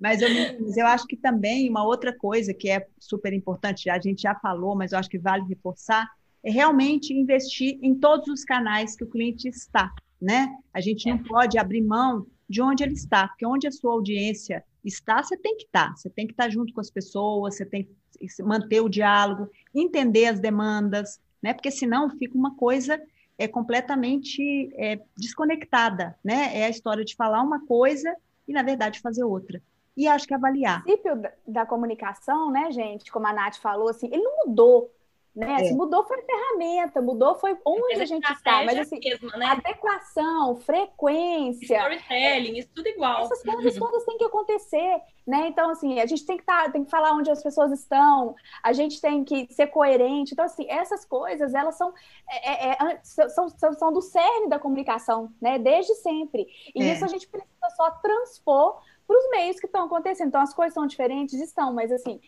Mas 0.00 0.22
eu, 0.22 0.28
eu 0.76 0.86
acho 0.86 1.06
que 1.06 1.16
também 1.16 1.68
uma 1.68 1.84
outra 1.84 2.16
coisa 2.16 2.54
que 2.54 2.70
é 2.70 2.86
super 2.98 3.32
importante, 3.34 3.90
a 3.90 4.00
gente 4.00 4.22
já 4.22 4.34
falou, 4.34 4.74
mas 4.74 4.92
eu 4.92 4.98
acho 4.98 5.10
que 5.10 5.18
vale 5.18 5.44
reforçar, 5.44 6.10
é 6.42 6.50
realmente 6.50 7.12
investir 7.12 7.78
em 7.82 7.94
todos 7.94 8.28
os 8.28 8.44
canais 8.44 8.96
que 8.96 9.04
o 9.04 9.10
cliente 9.10 9.48
está, 9.48 9.92
né? 10.20 10.56
A 10.72 10.80
gente 10.80 11.08
não 11.08 11.18
pode 11.18 11.58
abrir 11.58 11.82
mão 11.82 12.26
de 12.48 12.60
onde 12.60 12.82
ele 12.82 12.94
está, 12.94 13.28
porque 13.28 13.46
onde 13.46 13.66
a 13.66 13.72
sua 13.72 13.92
audiência 13.92 14.64
está, 14.84 15.22
você 15.22 15.36
tem 15.36 15.56
que 15.56 15.64
estar, 15.64 15.96
você 15.96 16.08
tem 16.10 16.26
que 16.26 16.32
estar 16.32 16.50
junto 16.50 16.72
com 16.72 16.80
as 16.80 16.90
pessoas, 16.90 17.56
você 17.56 17.66
tem 17.66 17.84
que 17.84 18.42
manter 18.42 18.80
o 18.80 18.88
diálogo, 18.88 19.48
entender 19.74 20.26
as 20.26 20.40
demandas, 20.40 21.20
né? 21.42 21.52
Porque 21.54 21.70
senão 21.70 22.10
fica 22.10 22.36
uma 22.36 22.56
coisa 22.56 23.00
é 23.40 23.48
completamente 23.48 24.70
é, 24.76 25.00
desconectada, 25.16 26.14
né? 26.22 26.58
É 26.58 26.66
a 26.66 26.68
história 26.68 27.02
de 27.02 27.16
falar 27.16 27.42
uma 27.42 27.64
coisa 27.64 28.14
e 28.46 28.52
na 28.52 28.62
verdade 28.62 29.00
fazer 29.00 29.24
outra. 29.24 29.62
E 29.96 30.06
acho 30.06 30.26
que 30.26 30.34
avaliar. 30.34 30.80
O 30.80 30.82
princípio 30.82 31.16
da, 31.16 31.32
da 31.46 31.66
comunicação, 31.66 32.50
né, 32.50 32.70
gente? 32.70 33.10
Como 33.10 33.26
a 33.26 33.32
Nath 33.32 33.56
falou, 33.56 33.88
assim, 33.88 34.08
ele 34.08 34.22
não 34.22 34.46
mudou 34.46 34.92
né? 35.34 35.52
É. 35.52 35.54
Assim, 35.56 35.76
mudou 35.76 36.04
foi 36.04 36.18
a 36.18 36.22
ferramenta, 36.22 37.00
mudou 37.00 37.34
foi 37.36 37.56
onde 37.64 38.00
a 38.00 38.04
gente 38.04 38.28
está, 38.30 38.64
mas 38.64 38.78
assim, 38.78 38.98
mesma, 38.98 39.36
né? 39.36 39.46
adequação, 39.46 40.56
frequência, 40.56 41.76
storytelling, 41.76 42.58
isso 42.58 42.68
tudo 42.74 42.88
igual. 42.88 43.22
Essas 43.22 43.42
coisas 43.42 43.76
todas 43.76 44.04
têm 44.04 44.18
que 44.18 44.24
acontecer, 44.24 45.00
né? 45.26 45.46
Então 45.48 45.70
assim, 45.70 46.00
a 46.00 46.06
gente 46.06 46.26
tem 46.26 46.36
que 46.36 46.44
tá, 46.44 46.68
tem 46.70 46.84
que 46.84 46.90
falar 46.90 47.12
onde 47.12 47.30
as 47.30 47.42
pessoas 47.42 47.70
estão, 47.70 48.34
a 48.62 48.72
gente 48.72 49.00
tem 49.00 49.24
que 49.24 49.46
ser 49.52 49.68
coerente. 49.68 50.32
Então 50.32 50.44
assim, 50.44 50.66
essas 50.68 51.04
coisas 51.04 51.54
elas 51.54 51.76
são 51.76 51.94
é, 52.28 52.70
é, 52.70 52.70
é 52.72 53.00
são, 53.02 53.48
são, 53.48 53.72
são 53.72 53.92
do 53.92 54.02
cerne 54.02 54.48
da 54.48 54.58
comunicação, 54.58 55.32
né? 55.40 55.58
Desde 55.58 55.94
sempre. 55.96 56.46
E 56.74 56.82
é. 56.82 56.92
isso 56.92 57.04
a 57.04 57.08
gente 57.08 57.28
precisa 57.28 57.70
só 57.76 57.90
transpor 57.92 58.80
para 59.10 59.18
os 59.18 59.30
meios 59.30 59.58
que 59.58 59.66
estão 59.66 59.86
acontecendo. 59.86 60.28
Então 60.28 60.40
as 60.40 60.54
coisas 60.54 60.72
são 60.72 60.86
diferentes, 60.86 61.34
estão, 61.34 61.74
mas 61.74 61.90
assim 61.90 62.20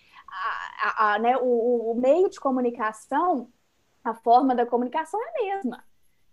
a, 0.81 1.14
a, 1.14 1.18
né, 1.21 1.37
o, 1.37 1.92
o, 1.92 1.95
meio 1.95 2.29
de 2.29 2.40
comunicação, 2.40 3.49
a 4.03 4.12
forma 4.14 4.53
da 4.53 4.66
comunicação 4.66 5.21
é 5.23 5.29
a 5.29 5.55
mesma. 5.55 5.85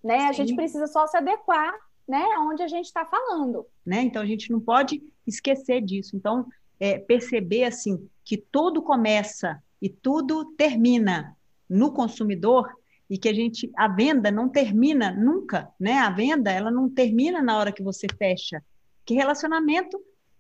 Né? 0.04 0.26
A 0.26 0.32
gente 0.32 0.56
precisa 0.56 0.88
só 0.88 1.06
se 1.06 1.16
adequar 1.18 1.72
né, 2.08 2.26
onde 2.40 2.64
a 2.64 2.68
gente 2.68 2.86
está 2.86 3.06
falando. 3.06 3.68
Né? 3.86 4.02
Então 4.02 4.24
a 4.24 4.26
gente 4.26 4.52
não 4.52 4.60
pode 4.60 5.04
esquecer 5.28 5.82
disso. 5.82 6.16
Então, 6.16 6.48
é, 6.80 6.98
perceber 6.98 7.66
assim 7.66 8.10
que 8.26 8.36
tudo 8.36 8.82
começa 8.82 9.62
e 9.80 9.88
tudo 9.88 10.46
termina 10.56 11.38
no 11.70 11.94
consumidor 11.94 12.74
e 13.08 13.20
que 13.20 13.30
a 13.30 13.34
gente 13.34 13.72
a 13.76 13.88
venda 13.88 14.32
não 14.32 14.50
termina 14.50 15.12
nunca, 15.12 15.70
né? 15.80 15.94
A 15.94 16.10
venda 16.10 16.52
ela 16.52 16.72
não 16.72 16.90
termina 16.90 17.42
na 17.42 17.58
hora 17.58 17.72
que 17.72 17.84
você 17.84 18.08
fecha. 18.18 18.64
Que 19.04 19.14
relacionamento, 19.14 20.00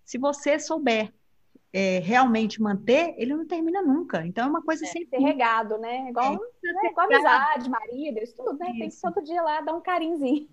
se 0.10 0.17
você 0.17 0.58
souber 0.58 1.13
é, 1.72 2.00
realmente 2.00 2.60
manter, 2.60 3.13
ele 3.15 3.36
não 3.36 3.45
termina 3.45 3.80
nunca. 3.80 4.26
Então 4.26 4.45
é 4.45 4.50
uma 4.50 4.63
coisa 4.63 4.84
é, 4.84 4.88
sempre. 4.88 5.19
Ser 5.19 5.24
regado, 5.24 5.78
né? 5.78 6.10
Igual, 6.10 6.34
é, 6.34 6.74
né? 6.74 6.89
Igual 6.89 7.06
amizade, 7.06 7.69
marido, 7.69 8.17
isso 8.17 8.36
tudo, 8.36 8.58
né? 8.58 8.72
Isso. 8.72 8.80
Tem 8.80 8.89
que 8.89 9.02
todo 9.02 9.24
dia 9.24 9.39
lá 9.43 9.62
dar 9.62 9.76
um 9.76 9.82
carinhozinho. 9.82 10.50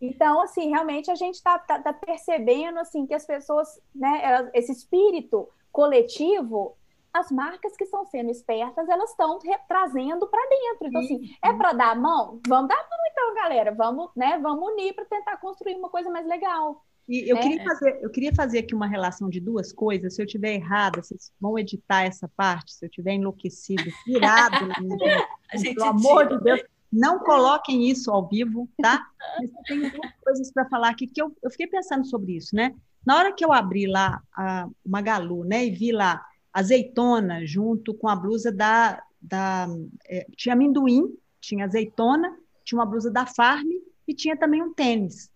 Então, 0.00 0.40
assim, 0.40 0.70
realmente 0.70 1.08
a 1.08 1.14
gente 1.14 1.36
está 1.36 1.56
tá, 1.56 1.78
tá 1.78 1.92
percebendo 1.92 2.80
assim 2.80 3.06
que 3.06 3.14
as 3.14 3.24
pessoas, 3.24 3.80
né, 3.94 4.50
esse 4.52 4.72
espírito 4.72 5.48
coletivo, 5.70 6.76
as 7.12 7.30
marcas 7.30 7.76
que 7.76 7.84
estão 7.84 8.04
sendo 8.06 8.32
espertas, 8.32 8.88
elas 8.88 9.10
estão 9.10 9.38
trazendo 9.68 10.26
para 10.26 10.48
dentro. 10.48 10.88
Então, 10.88 11.00
assim, 11.00 11.32
é 11.44 11.52
para 11.52 11.72
dar 11.72 11.92
a 11.92 11.94
mão? 11.94 12.40
Vamos 12.44 12.68
dar 12.68 12.74
a 12.74 12.88
mão, 12.90 12.98
então, 13.12 13.34
galera. 13.36 13.72
Vamos, 13.72 14.10
né? 14.16 14.36
Vamos 14.42 14.68
unir 14.72 14.94
para 14.94 15.04
tentar 15.04 15.36
construir 15.36 15.76
uma 15.76 15.90
coisa 15.90 16.10
mais 16.10 16.26
legal. 16.26 16.84
E 17.08 17.30
eu, 17.30 17.36
né? 17.36 17.42
queria 17.42 17.64
fazer, 17.64 17.98
eu 18.02 18.10
queria 18.10 18.34
fazer 18.34 18.58
aqui 18.58 18.74
uma 18.74 18.86
relação 18.86 19.28
de 19.28 19.40
duas 19.40 19.72
coisas. 19.72 20.14
Se 20.14 20.22
eu 20.22 20.26
tiver 20.26 20.54
errada, 20.54 21.02
vocês 21.02 21.32
vão 21.40 21.58
editar 21.58 22.02
essa 22.02 22.28
parte. 22.36 22.74
Se 22.74 22.84
eu 22.84 22.90
tiver 22.90 23.12
enlouquecido, 23.12 23.84
virado, 24.04 24.66
pelo 25.74 25.84
amor 25.84 26.28
de 26.28 26.42
Deus, 26.42 26.62
não 26.92 27.20
coloquem 27.20 27.88
isso 27.88 28.10
ao 28.10 28.28
vivo, 28.28 28.68
tá? 28.82 29.06
Mas 29.38 29.50
eu 29.50 29.62
tenho 29.66 29.92
duas 29.92 30.12
coisas 30.24 30.52
para 30.52 30.68
falar 30.68 30.90
aqui 30.90 31.06
que 31.06 31.22
eu, 31.22 31.34
eu 31.42 31.50
fiquei 31.50 31.66
pensando 31.66 32.04
sobre 32.06 32.36
isso, 32.36 32.54
né? 32.56 32.74
Na 33.04 33.16
hora 33.16 33.32
que 33.32 33.44
eu 33.44 33.52
abri 33.52 33.86
lá 33.86 34.20
a 34.34 34.68
Magalu, 34.84 35.44
né, 35.44 35.64
e 35.64 35.70
vi 35.70 35.92
lá 35.92 36.24
azeitona 36.52 37.46
junto 37.46 37.94
com 37.94 38.08
a 38.08 38.16
blusa 38.16 38.50
da, 38.50 39.00
da 39.22 39.68
é, 40.06 40.26
tinha 40.36 40.54
amendoim, 40.54 41.14
tinha 41.40 41.66
azeitona, 41.66 42.36
tinha 42.64 42.78
uma 42.78 42.86
blusa 42.86 43.10
da 43.10 43.24
Farm 43.24 43.68
e 44.08 44.14
tinha 44.14 44.36
também 44.36 44.60
um 44.60 44.72
tênis. 44.72 45.30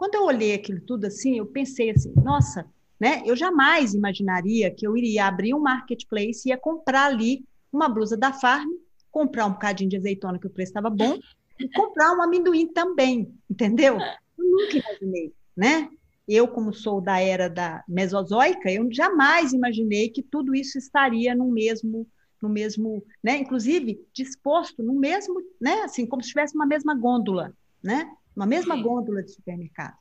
Quando 0.00 0.14
eu 0.14 0.24
olhei 0.24 0.54
aquilo 0.54 0.80
tudo 0.80 1.04
assim, 1.04 1.36
eu 1.36 1.44
pensei 1.44 1.90
assim, 1.90 2.10
nossa, 2.24 2.64
né? 2.98 3.22
Eu 3.26 3.36
jamais 3.36 3.92
imaginaria 3.92 4.70
que 4.70 4.86
eu 4.86 4.96
iria 4.96 5.26
abrir 5.26 5.52
um 5.52 5.60
marketplace 5.60 6.40
e 6.46 6.52
ia 6.52 6.56
comprar 6.56 7.04
ali 7.04 7.44
uma 7.70 7.86
blusa 7.86 8.16
da 8.16 8.32
Farm, 8.32 8.66
comprar 9.10 9.44
um 9.44 9.52
bocadinho 9.52 9.90
de 9.90 9.98
azeitona 9.98 10.38
que 10.38 10.46
o 10.46 10.50
preço 10.50 10.70
estava 10.70 10.88
bom 10.88 11.18
e 11.58 11.68
comprar 11.68 12.16
um 12.16 12.22
amendoim 12.22 12.66
também, 12.68 13.30
entendeu? 13.50 13.98
Eu 14.38 14.44
nunca 14.50 14.78
imaginei, 14.78 15.34
né? 15.54 15.90
Eu, 16.26 16.48
como 16.48 16.72
sou 16.72 17.02
da 17.02 17.20
era 17.20 17.50
da 17.50 17.84
Mesozoica, 17.86 18.72
eu 18.72 18.90
jamais 18.90 19.52
imaginei 19.52 20.08
que 20.08 20.22
tudo 20.22 20.54
isso 20.54 20.78
estaria 20.78 21.34
no 21.34 21.52
mesmo, 21.52 22.08
no 22.42 22.48
mesmo, 22.48 23.04
né? 23.22 23.36
Inclusive 23.36 24.00
disposto 24.14 24.82
no 24.82 24.94
mesmo, 24.94 25.42
né? 25.60 25.82
Assim, 25.82 26.06
como 26.06 26.22
se 26.22 26.30
tivesse 26.30 26.54
uma 26.54 26.64
mesma 26.64 26.94
gôndola, 26.94 27.52
né? 27.82 28.10
Uma 28.40 28.46
mesma 28.46 28.80
gôndola 28.80 29.22
de 29.22 29.32
supermercado. 29.32 29.96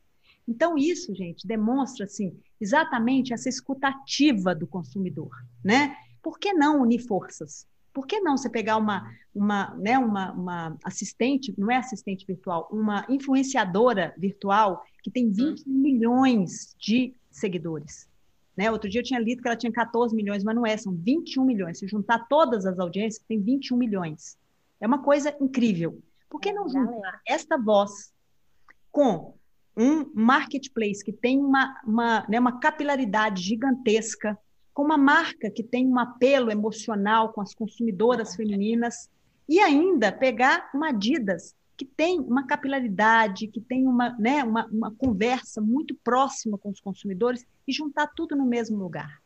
Então, 0.48 0.78
isso, 0.78 1.14
gente, 1.14 1.46
demonstra 1.46 2.06
assim, 2.06 2.40
exatamente 2.60 3.34
essa 3.34 3.50
escutativa 3.50 4.56
do 4.56 4.66
consumidor. 4.66 5.30
Né? 5.64 5.94
Por 6.24 6.40
que 6.40 6.54
não 6.54 6.82
unir 6.82 7.00
forças? 7.00 7.68
Por 7.94 8.08
que 8.08 8.22
não 8.22 8.38
você 8.38 8.50
pegar 8.50 8.78
uma, 8.78 9.12
uma, 9.36 9.76
né, 9.76 9.98
uma, 10.00 10.32
uma 10.32 10.78
assistente, 10.86 11.54
não 11.58 11.70
é 11.70 11.76
assistente 11.76 12.26
virtual, 12.26 12.70
uma 12.72 13.06
influenciadora 13.10 14.14
virtual 14.18 14.86
que 15.04 15.12
tem 15.12 15.30
20 15.30 15.60
hum. 15.60 15.64
milhões 15.68 16.74
de 16.80 17.14
seguidores? 17.30 18.08
Né? 18.56 18.72
Outro 18.72 18.90
dia 18.90 19.02
eu 19.02 19.06
tinha 19.06 19.20
lido 19.20 19.42
que 19.42 19.48
ela 19.50 19.58
tinha 19.58 19.72
14 19.72 20.16
milhões, 20.16 20.46
mas 20.46 20.56
não 20.56 20.66
é, 20.66 20.78
são 20.78 20.94
21 20.96 21.44
milhões. 21.44 21.80
Se 21.80 21.88
juntar 21.88 22.28
todas 22.30 22.66
as 22.66 22.80
audiências, 22.80 23.24
tem 23.28 23.42
21 23.42 23.76
milhões. 23.76 24.38
É 24.80 24.88
uma 24.88 25.04
coisa 25.04 25.36
incrível. 25.42 26.02
Por 26.30 26.40
que 26.40 26.54
não 26.54 26.70
juntar 26.70 27.22
esta 27.28 27.58
voz 27.58 28.14
com 28.92 29.34
um 29.78 30.12
marketplace 30.14 31.04
que 31.04 31.14
tem 31.14 31.40
uma, 31.40 31.80
uma, 31.86 32.26
né, 32.28 32.40
uma 32.40 32.60
capilaridade 32.60 33.42
gigantesca, 33.42 34.38
com 34.74 34.84
uma 34.84 34.98
marca 34.98 35.50
que 35.50 35.64
tem 35.64 35.88
um 35.88 35.98
apelo 35.98 36.52
emocional 36.52 37.32
com 37.34 37.42
as 37.42 37.54
consumidoras 37.54 38.36
femininas, 38.36 39.10
e 39.48 39.60
ainda 39.60 40.12
pegar 40.12 40.70
uma 40.74 40.90
Adidas 40.90 41.56
que 41.76 41.86
tem 41.86 42.20
uma 42.20 42.46
capilaridade, 42.46 43.48
que 43.48 43.62
tem 43.62 43.88
uma, 43.88 44.10
né, 44.20 44.44
uma, 44.44 44.66
uma 44.68 44.92
conversa 44.92 45.62
muito 45.62 45.96
próxima 46.04 46.58
com 46.58 46.70
os 46.70 46.82
consumidores 46.82 47.46
e 47.66 47.72
juntar 47.72 48.08
tudo 48.08 48.36
no 48.36 48.46
mesmo 48.46 48.78
lugar. 48.78 49.22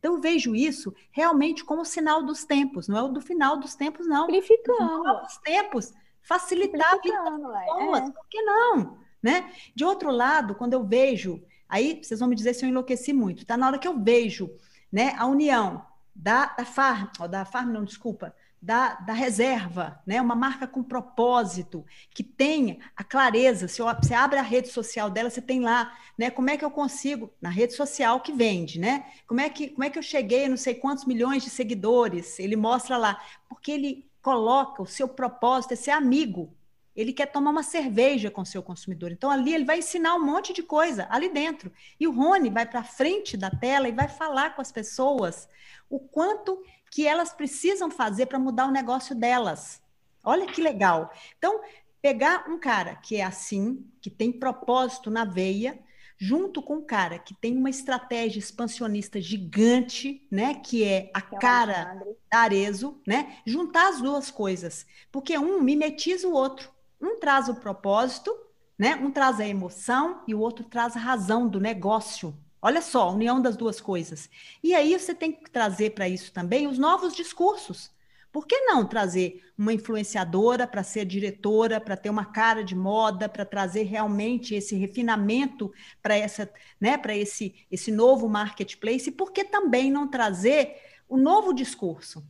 Então, 0.00 0.14
eu 0.14 0.20
vejo 0.20 0.54
isso 0.54 0.92
realmente 1.12 1.64
como 1.64 1.84
sinal 1.84 2.24
dos 2.24 2.44
tempos, 2.44 2.88
não 2.88 2.98
é 2.98 3.02
o 3.02 3.08
do 3.08 3.20
final 3.20 3.56
dos 3.56 3.76
tempos, 3.76 4.08
não. 4.08 4.24
Amplificando. 4.24 5.04
Novos 5.04 5.36
tempos 5.38 5.92
facilitar 6.28 6.92
a 6.92 6.98
vida 6.98 7.22
das 7.22 7.64
pessoas. 7.64 8.00
É. 8.00 8.12
Por 8.12 8.28
que 8.28 8.42
não? 8.42 8.98
Né? 9.22 9.50
De 9.74 9.84
outro 9.84 10.10
lado, 10.10 10.54
quando 10.54 10.74
eu 10.74 10.84
vejo, 10.84 11.42
aí 11.66 12.00
vocês 12.02 12.20
vão 12.20 12.28
me 12.28 12.36
dizer 12.36 12.54
se 12.54 12.64
eu 12.64 12.68
enlouqueci 12.68 13.12
muito, 13.14 13.46
tá? 13.46 13.56
Na 13.56 13.66
hora 13.66 13.78
que 13.78 13.88
eu 13.88 13.98
vejo 13.98 14.50
né, 14.92 15.14
a 15.18 15.26
união 15.26 15.84
da, 16.14 16.46
da 16.46 16.64
Farm, 16.64 17.08
oh, 17.18 17.26
da 17.26 17.44
Farm 17.44 17.72
não, 17.72 17.84
desculpa, 17.84 18.34
da, 18.60 18.94
da 18.94 19.12
reserva, 19.12 20.00
né? 20.04 20.20
uma 20.20 20.34
marca 20.34 20.66
com 20.66 20.82
propósito, 20.82 21.86
que 22.10 22.24
tem 22.24 22.80
a 22.96 23.04
clareza. 23.04 23.68
Se 23.68 23.80
você 23.80 24.14
abre 24.14 24.38
a 24.38 24.42
rede 24.42 24.68
social 24.68 25.08
dela, 25.08 25.30
você 25.30 25.40
tem 25.40 25.60
lá, 25.60 25.96
né? 26.16 26.28
Como 26.28 26.50
é 26.50 26.56
que 26.56 26.64
eu 26.64 26.70
consigo, 26.70 27.32
na 27.40 27.50
rede 27.50 27.74
social 27.74 28.20
que 28.20 28.32
vende, 28.32 28.80
né? 28.80 29.06
Como 29.28 29.40
é 29.40 29.48
que, 29.48 29.68
como 29.68 29.84
é 29.84 29.90
que 29.90 29.98
eu 29.98 30.02
cheguei 30.02 30.46
a 30.46 30.48
não 30.48 30.56
sei 30.56 30.74
quantos 30.74 31.04
milhões 31.04 31.44
de 31.44 31.50
seguidores? 31.50 32.38
Ele 32.40 32.56
mostra 32.56 32.96
lá, 32.96 33.22
porque 33.48 33.70
ele 33.70 34.07
coloca 34.28 34.82
o 34.82 34.86
seu 34.86 35.08
propósito 35.08 35.72
é 35.72 35.76
ser 35.76 35.92
amigo. 35.92 36.54
Ele 36.94 37.14
quer 37.14 37.32
tomar 37.32 37.50
uma 37.50 37.62
cerveja 37.62 38.30
com 38.30 38.42
o 38.42 38.46
seu 38.46 38.62
consumidor. 38.62 39.10
Então, 39.10 39.30
ali 39.30 39.54
ele 39.54 39.64
vai 39.64 39.78
ensinar 39.78 40.14
um 40.16 40.22
monte 40.22 40.52
de 40.52 40.62
coisa 40.62 41.06
ali 41.08 41.30
dentro. 41.30 41.72
E 41.98 42.06
o 42.06 42.12
Rony 42.12 42.50
vai 42.50 42.66
para 42.66 42.84
frente 42.84 43.38
da 43.38 43.50
tela 43.50 43.88
e 43.88 43.92
vai 43.92 44.06
falar 44.06 44.54
com 44.54 44.60
as 44.60 44.70
pessoas 44.70 45.48
o 45.88 45.98
quanto 45.98 46.62
que 46.90 47.06
elas 47.06 47.32
precisam 47.32 47.90
fazer 47.90 48.26
para 48.26 48.38
mudar 48.38 48.66
o 48.66 48.70
negócio 48.70 49.14
delas. 49.14 49.80
Olha 50.22 50.44
que 50.44 50.60
legal. 50.60 51.10
Então, 51.38 51.62
pegar 52.02 52.50
um 52.50 52.58
cara 52.58 52.96
que 52.96 53.16
é 53.16 53.24
assim, 53.24 53.82
que 53.98 54.10
tem 54.10 54.30
propósito 54.30 55.10
na 55.10 55.24
veia, 55.24 55.78
junto 56.18 56.60
com 56.60 56.76
um 56.76 56.82
cara 56.82 57.18
que 57.18 57.32
tem 57.32 57.56
uma 57.56 57.70
estratégia 57.70 58.40
expansionista 58.40 59.20
gigante, 59.20 60.26
né, 60.30 60.54
que 60.54 60.82
é 60.82 61.10
a 61.14 61.20
é 61.20 61.38
cara 61.38 62.02
da 62.30 62.40
Arezo, 62.40 63.00
né, 63.06 63.38
juntar 63.46 63.88
as 63.88 64.00
duas 64.00 64.30
coisas, 64.30 64.84
porque 65.12 65.38
um 65.38 65.62
mimetiza 65.62 66.26
o 66.26 66.32
outro, 66.32 66.70
um 67.00 67.20
traz 67.20 67.48
o 67.48 67.54
propósito, 67.54 68.36
né, 68.76 68.96
um 68.96 69.12
traz 69.12 69.38
a 69.38 69.46
emoção 69.46 70.22
e 70.26 70.34
o 70.34 70.40
outro 70.40 70.64
traz 70.64 70.96
a 70.96 71.00
razão 71.00 71.48
do 71.48 71.60
negócio. 71.60 72.36
Olha 72.60 72.82
só, 72.82 73.02
a 73.08 73.12
união 73.12 73.40
das 73.40 73.56
duas 73.56 73.80
coisas. 73.80 74.28
E 74.62 74.74
aí 74.74 74.98
você 74.98 75.14
tem 75.14 75.30
que 75.30 75.48
trazer 75.48 75.90
para 75.90 76.08
isso 76.08 76.32
também 76.32 76.66
os 76.66 76.76
novos 76.76 77.14
discursos. 77.14 77.92
Por 78.38 78.46
que 78.46 78.60
não 78.60 78.86
trazer 78.86 79.42
uma 79.58 79.72
influenciadora 79.72 80.64
para 80.64 80.84
ser 80.84 81.04
diretora, 81.04 81.80
para 81.80 81.96
ter 81.96 82.08
uma 82.08 82.24
cara 82.24 82.62
de 82.62 82.72
moda, 82.72 83.28
para 83.28 83.44
trazer 83.44 83.82
realmente 83.82 84.54
esse 84.54 84.76
refinamento 84.76 85.72
para 86.00 86.16
essa, 86.16 86.48
né, 86.80 86.96
para 86.96 87.16
esse 87.16 87.66
esse 87.68 87.90
novo 87.90 88.28
marketplace? 88.28 89.08
E 89.08 89.12
por 89.12 89.32
que 89.32 89.42
também 89.42 89.90
não 89.90 90.06
trazer 90.06 90.76
o 91.08 91.16
novo 91.16 91.52
discurso? 91.52 92.24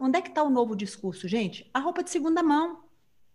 Onde 0.00 0.18
é 0.18 0.20
que 0.20 0.30
está 0.30 0.42
o 0.42 0.50
novo 0.50 0.74
discurso, 0.74 1.28
gente? 1.28 1.70
A 1.72 1.78
roupa 1.78 2.02
de 2.02 2.10
segunda 2.10 2.42
mão, 2.42 2.82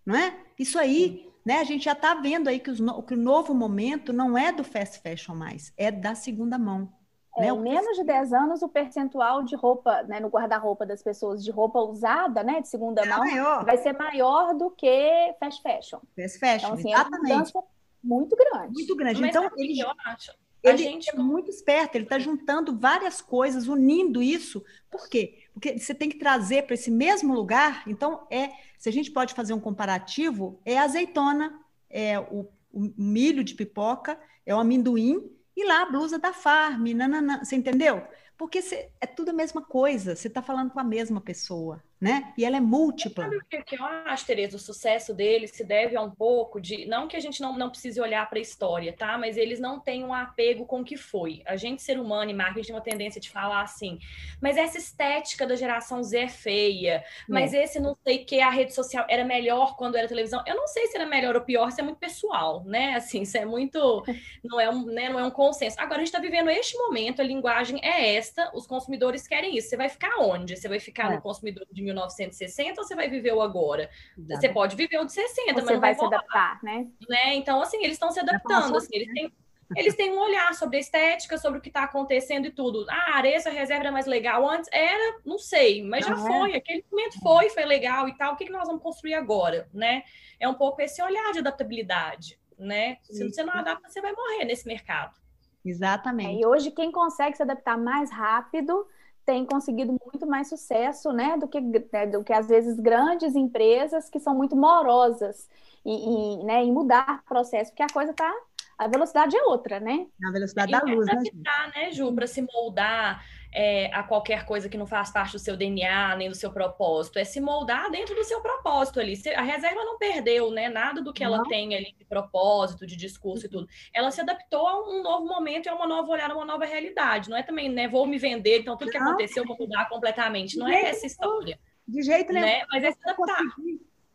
não 0.06 0.14
é? 0.14 0.38
Isso 0.60 0.78
aí, 0.78 1.30
né? 1.46 1.60
A 1.60 1.64
gente 1.64 1.86
já 1.86 1.94
está 1.94 2.14
vendo 2.14 2.50
aí 2.50 2.60
que, 2.60 2.72
os, 2.72 2.80
que 3.08 3.14
o 3.14 3.18
novo 3.18 3.54
momento 3.54 4.12
não 4.12 4.38
é 4.38 4.52
do 4.52 4.66
fast 4.66 5.00
fashion 5.00 5.34
mais, 5.34 5.72
é 5.78 5.90
da 5.90 6.14
segunda 6.14 6.58
mão. 6.58 6.94
É, 7.38 7.42
né? 7.42 7.48
Em 7.50 7.60
menos 7.60 7.96
de 7.96 8.04
10 8.04 8.34
anos, 8.34 8.62
o 8.64 8.68
percentual 8.68 9.44
de 9.44 9.56
roupa, 9.56 10.02
né, 10.04 10.20
no 10.20 10.28
guarda-roupa 10.28 10.86
das 10.86 11.04
pessoas 11.04 11.44
de 11.44 11.52
roupa 11.52 11.80
usada, 11.80 12.44
né, 12.44 12.62
de 12.62 12.68
segunda 12.68 13.04
é 13.04 13.06
mão, 13.08 13.20
maior. 13.20 13.64
vai 13.64 13.78
ser 13.78 13.94
maior 13.94 14.56
do 14.56 14.72
que 14.72 15.36
fast 15.40 15.62
fashion. 15.62 16.00
Fast 16.16 16.40
fashion, 16.40 16.68
então, 16.68 16.74
assim, 16.74 16.94
exatamente. 16.94 17.32
É 17.32 17.36
uma 17.36 17.38
mudança 17.38 17.64
muito 18.04 18.36
grande. 18.36 18.74
Muito 18.74 18.96
grande. 18.96 19.22
Mas 19.22 19.30
então, 19.30 19.50
ele, 19.56 19.80
eu 19.80 19.90
acho. 20.06 20.32
Ele 20.64 20.78
gente... 20.78 21.10
é 21.12 21.16
muito 21.16 21.52
esperto, 21.52 21.96
ele 21.96 22.06
está 22.06 22.18
juntando 22.18 22.78
várias 22.78 23.22
coisas, 23.22 23.68
unindo 23.68 24.22
isso. 24.22 24.64
Por 24.90 25.08
quê? 25.08 25.44
Porque 25.54 25.78
você 25.78 25.94
tem 25.94 26.10
que 26.10 26.18
trazer 26.18 26.64
para 26.64 26.74
esse 26.74 26.90
mesmo 26.90 27.34
lugar. 27.34 27.84
Então, 27.88 28.26
é, 28.32 28.50
se 28.78 28.90
a 28.90 28.92
gente 28.92 29.12
pode 29.12 29.36
fazer 29.36 29.54
um 29.54 29.60
comparativo, 29.60 30.60
é 30.66 30.78
a 30.78 30.84
azeitona, 30.84 31.60
é 31.90 32.20
o, 32.20 32.48
o 32.74 32.92
milho 32.98 33.44
de 33.44 33.54
pipoca, 33.54 34.20
é 34.46 34.56
o 34.56 34.60
amendoim 34.60 35.37
e 35.58 35.66
lá 35.66 35.82
a 35.82 35.86
blusa 35.88 36.20
da 36.20 36.32
Farm, 36.32 36.86
nanana, 36.94 37.44
você 37.44 37.56
entendeu? 37.56 38.08
Porque 38.38 38.62
cê, 38.62 38.92
é 39.02 39.08
tudo 39.08 39.30
a 39.30 39.34
mesma 39.34 39.64
coisa, 39.64 40.16
você 40.16 40.28
está 40.28 40.40
falando 40.40 40.70
com 40.70 40.80
a 40.80 40.84
mesma 40.84 41.20
pessoa 41.20 41.84
né? 42.00 42.32
E 42.38 42.46
ela 42.46 42.58
é 42.58 42.62
múltipla. 42.62 43.24
Sabe 43.24 43.38
o 43.38 43.64
que, 43.66 43.76
eu 43.76 43.84
acho, 43.84 44.26
Tereza? 44.26 44.56
O 44.56 44.60
sucesso 44.60 45.14
deles 45.14 45.52
se 45.52 45.64
deve 45.64 45.96
a 45.96 46.02
um 46.02 46.12
pouco 46.12 46.62
de. 46.62 46.86
Não 46.86 47.08
que 47.08 47.18
a 47.18 47.20
gente 47.20 47.42
não, 47.42 47.58
não 47.58 47.70
precise 47.70 48.00
olhar 48.00 48.28
para 48.30 48.38
a 48.38 48.42
história, 48.42 48.94
tá? 48.94 49.18
Mas 49.18 49.38
eles 49.38 49.60
não 49.60 49.80
têm 49.80 50.04
um 50.04 50.14
apego 50.14 50.66
com 50.66 50.82
o 50.82 50.84
que 50.84 50.96
foi. 50.96 51.42
A 51.46 51.56
gente, 51.56 51.82
ser 51.82 52.00
humano 52.00 52.30
e 52.30 52.34
marketing, 52.34 52.68
tem 52.68 52.76
uma 52.76 52.82
tendência 52.82 53.20
de 53.20 53.30
falar 53.30 53.62
assim, 53.62 54.00
mas 54.42 54.58
essa 54.58 54.78
estética 54.78 55.48
da 55.48 55.56
geração 55.56 56.04
Z 56.04 56.18
é 56.18 56.28
feia, 56.28 57.04
mas 57.28 57.54
é. 57.54 57.64
esse 57.64 57.80
não 57.80 57.96
sei 58.04 58.26
que 58.26 58.40
a 58.42 58.50
rede 58.50 58.74
social 58.74 59.06
era 59.10 59.24
melhor 59.24 59.76
quando 59.76 59.96
era 59.96 60.08
televisão. 60.08 60.44
Eu 60.46 60.56
não 60.56 60.68
sei 60.68 60.88
se 60.88 60.98
era 60.98 61.06
melhor 61.06 61.36
ou 61.36 61.42
pior, 61.42 61.70
isso 61.70 61.80
é 61.80 61.84
muito 61.84 61.98
pessoal, 61.98 62.64
né? 62.66 62.96
Assim, 62.96 63.22
isso 63.22 63.38
é 63.38 63.46
muito. 63.46 64.04
Não 64.44 64.60
é 64.60 64.70
um, 64.70 64.86
né, 64.86 65.10
não 65.10 65.20
é 65.20 65.26
um 65.26 65.32
consenso. 65.32 65.76
Agora, 65.78 65.96
a 65.96 66.00
gente 66.00 66.08
está 66.08 66.20
vivendo 66.20 66.50
este 66.50 66.78
momento, 66.78 67.22
a 67.22 67.26
linguagem 67.26 67.80
é 67.84 68.16
esta, 68.16 68.50
os 68.56 68.66
consumidores 68.66 69.28
querem 69.28 69.58
isso. 69.58 69.70
Você 69.70 69.78
vai 69.78 69.90
ficar 69.90 70.20
onde? 70.20 70.56
Você 70.56 70.70
vai 70.70 70.80
ficar 70.80 71.12
é. 71.12 71.16
no 71.16 71.22
consumidor 71.22 71.66
de 71.70 71.84
1960 71.88 72.80
ou 72.80 72.88
você 72.88 72.96
vai 72.96 73.10
viver 73.10 73.34
o 73.34 73.42
agora? 73.42 73.90
Exato. 74.18 74.42
Você 74.42 74.50
pode 74.50 74.76
viver 74.76 75.00
o 75.00 75.06
de 75.06 75.14
60, 75.14 75.36
você 75.36 75.52
mas 75.54 75.64
não 75.66 75.80
vai, 75.80 75.80
vai 75.80 75.96
se 75.96 76.06
adaptar, 76.06 76.60
né? 76.64 76.88
né? 77.10 77.36
Então, 77.36 77.62
assim, 77.62 77.78
eles 77.78 77.94
estão 77.94 78.12
se 78.12 78.20
adaptando, 78.20 78.76
assim, 78.78 78.90
eles 78.94 79.14
têm 79.14 79.32
eles 79.76 79.96
têm 79.96 80.14
um 80.14 80.20
olhar 80.20 80.54
sobre 80.54 80.78
a 80.78 80.80
estética, 80.80 81.38
sobre 81.38 81.60
o 81.60 81.62
que 81.62 81.68
está 81.68 81.84
acontecendo 81.84 82.46
e 82.46 82.52
tudo. 82.52 82.86
Ah, 82.90 83.14
a 83.14 83.18
Areia, 83.18 83.38
reserva 83.50 83.84
era 83.84 83.92
mais 83.92 84.06
legal 84.06 84.48
antes? 84.48 84.70
Era, 84.72 85.20
não 85.26 85.38
sei, 85.38 85.84
mas 85.84 86.06
já 86.06 86.14
é. 86.14 86.18
foi. 86.18 86.56
Aquele 86.56 86.86
momento 86.90 87.20
foi, 87.22 87.50
foi 87.50 87.66
legal 87.66 88.08
e 88.08 88.16
tal. 88.16 88.34
O 88.34 88.38
que, 88.38 88.46
que 88.46 88.52
nós 88.52 88.68
vamos 88.68 88.82
construir 88.82 89.16
agora, 89.16 89.68
né? 89.74 90.04
É 90.40 90.48
um 90.48 90.54
pouco 90.54 90.82
esse 90.82 91.02
olhar 91.02 91.34
de 91.34 91.40
adaptabilidade, 91.40 92.40
né? 92.58 92.98
Se 93.04 93.30
você 93.30 93.44
não 93.44 93.54
adapta, 93.54 93.90
você 93.90 94.00
vai 94.00 94.14
morrer 94.14 94.46
nesse 94.46 94.66
mercado. 94.66 95.18
Exatamente. 95.66 96.38
É, 96.38 96.42
e 96.42 96.46
hoje, 96.46 96.72
quem 96.72 96.92
consegue 96.92 97.36
se 97.36 97.44
adaptar 97.44 97.78
mais 97.78 98.10
rápido 98.10 98.88
tem 99.28 99.46
conseguido 99.46 99.92
muito 99.92 100.26
mais 100.26 100.48
sucesso, 100.48 101.12
né, 101.12 101.38
do 101.38 101.50
que, 101.50 101.60
né, 101.60 102.08
do 102.08 102.24
que 102.24 102.32
às 102.32 102.48
vezes 102.48 102.80
grandes 102.80 103.36
empresas 103.36 104.10
que 104.10 104.22
são 104.22 104.34
muito 104.34 104.56
morosas 104.56 105.50
e, 105.86 105.92
e 105.92 106.44
né, 106.46 106.64
em 106.64 106.72
mudar 106.72 107.22
processo, 107.26 107.72
porque 107.72 107.84
a 107.84 107.94
coisa 107.94 108.12
está 108.12 108.34
a 108.78 108.88
velocidade 108.88 109.36
é 109.36 109.44
outra, 109.44 109.80
né? 109.80 110.06
A 110.24 110.32
velocidade 110.32 110.72
da 110.72 110.82
luz, 110.84 111.08
né, 111.08 111.20
Ju? 111.26 111.42
né, 111.76 111.92
Ju, 111.92 112.14
para 112.14 112.28
se 112.28 112.44
moldar 112.44 113.26
é, 113.54 113.94
a 113.94 114.04
qualquer 114.04 114.46
coisa 114.46 114.70
que 114.70 114.78
não 114.78 114.86
faz 114.86 115.12
parte 115.12 115.34
do 115.34 115.40
seu 115.40 115.56
DNA, 115.56 116.16
nem 116.16 116.30
do 116.30 116.36
seu 116.36 116.52
propósito. 116.52 117.20
É 117.20 117.24
se 117.24 117.40
moldar 117.40 117.90
dentro 117.90 118.16
do 118.16 118.24
seu 118.24 118.42
propósito 118.42 119.00
ali. 119.00 119.14
A 119.36 119.42
reserva 119.42 119.84
não 119.84 119.98
perdeu, 119.98 120.52
né? 120.52 120.70
Nada 120.70 121.02
do 121.02 121.14
que 121.14 121.24
não. 121.24 121.36
ela 121.36 121.44
tem 121.44 121.76
ali 121.76 121.96
de 121.98 122.06
propósito, 122.06 122.86
de 122.86 122.96
discurso 122.96 123.46
e 123.46 123.50
tudo. 123.50 123.68
Ela 123.94 124.12
se 124.12 124.22
adaptou 124.22 124.68
a 124.68 124.90
um 124.90 125.02
novo 125.02 125.26
momento 125.26 125.66
e 125.66 125.70
a 125.70 125.76
uma 125.76 125.88
nova 125.88 126.12
olhar, 126.12 126.30
a 126.30 126.36
uma 126.36 126.46
nova 126.46 126.66
realidade. 126.66 127.30
Não 127.30 127.38
é 127.38 127.44
também, 127.44 127.70
né? 127.70 127.88
Vou 127.88 128.06
me 128.06 128.18
vender, 128.18 128.60
então 128.60 128.78
tudo 128.78 128.92
que 128.92 129.00
não. 129.00 129.08
aconteceu 129.08 129.44
eu 129.44 129.48
vou 129.48 129.58
mudar 129.58 129.88
completamente. 129.90 130.58
Não 130.58 130.68
é 130.68 130.90
essa 130.90 131.06
história. 131.06 131.60
De 131.88 132.02
jeito 132.02 132.34
nenhum. 132.34 132.46
Né? 132.46 132.66
Mas 132.70 132.84
é 132.84 132.92
se 132.92 132.98
adaptar. 133.04 133.42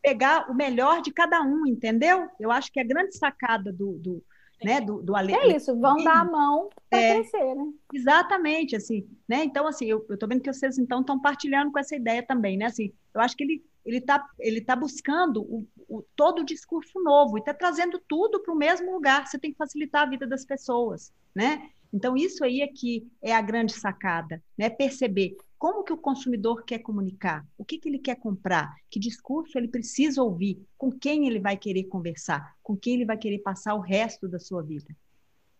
Pegar 0.01 0.51
o 0.51 0.53
melhor 0.53 1.01
de 1.01 1.11
cada 1.11 1.41
um, 1.41 1.65
entendeu? 1.65 2.29
Eu 2.39 2.51
acho 2.51 2.71
que 2.71 2.79
a 2.79 2.83
grande 2.83 3.17
sacada 3.17 3.71
do, 3.71 3.97
do 3.99 4.23
né, 4.63 4.81
do, 4.81 5.01
do 5.01 5.15
ale... 5.15 5.33
É 5.33 5.55
isso, 5.55 5.77
vão 5.79 6.03
dar 6.03 6.21
a 6.21 6.25
mão 6.25 6.69
para 6.89 6.99
é, 6.99 7.15
crescer, 7.15 7.55
né? 7.55 7.71
Exatamente, 7.93 8.75
assim, 8.75 9.07
né? 9.27 9.43
Então, 9.43 9.67
assim, 9.67 9.85
eu, 9.85 10.05
eu 10.09 10.17
tô 10.17 10.27
vendo 10.27 10.41
que 10.41 10.51
vocês 10.51 10.77
então 10.77 11.01
estão 11.01 11.19
partilhando 11.19 11.71
com 11.71 11.79
essa 11.79 11.95
ideia 11.95 12.23
também, 12.23 12.57
né? 12.57 12.65
Assim, 12.65 12.91
eu 13.13 13.21
acho 13.21 13.35
que 13.35 13.43
ele 13.43 13.63
ele 13.85 13.97
está 13.97 14.25
ele 14.39 14.61
tá 14.61 14.75
buscando 14.77 15.41
o, 15.41 15.67
o, 15.89 16.03
todo 16.15 16.39
o 16.39 16.45
discurso 16.45 17.01
novo 17.03 17.37
e 17.37 17.41
está 17.41 17.53
trazendo 17.53 18.01
tudo 18.07 18.41
para 18.41 18.53
o 18.53 18.57
mesmo 18.57 18.93
lugar. 18.93 19.27
Você 19.27 19.37
tem 19.37 19.51
que 19.51 19.57
facilitar 19.57 20.03
a 20.03 20.09
vida 20.09 20.25
das 20.25 20.45
pessoas, 20.45 21.11
né? 21.35 21.69
Então, 21.93 22.17
isso 22.17 22.43
aí 22.43 22.61
é 22.61 22.67
que 22.67 23.07
é 23.21 23.35
a 23.35 23.41
grande 23.41 23.73
sacada, 23.73 24.41
né? 24.57 24.69
Perceber 24.69 25.37
como 25.63 25.81
que 25.81 25.93
o 25.93 25.97
consumidor 25.97 26.65
quer 26.65 26.79
comunicar, 26.79 27.47
o 27.57 27.63
que, 27.63 27.77
que 27.77 27.87
ele 27.87 27.97
quer 27.97 28.17
comprar, 28.17 28.75
que 28.89 28.99
discurso 28.99 29.57
ele 29.57 29.69
precisa 29.69 30.21
ouvir, 30.21 30.61
com 30.77 30.91
quem 30.91 31.25
ele 31.25 31.39
vai 31.39 31.55
querer 31.55 31.85
conversar, 31.85 32.53
com 32.61 32.75
quem 32.75 32.95
ele 32.95 33.05
vai 33.05 33.15
querer 33.15 33.39
passar 33.39 33.73
o 33.73 33.79
resto 33.79 34.27
da 34.27 34.39
sua 34.39 34.61
vida. 34.61 34.93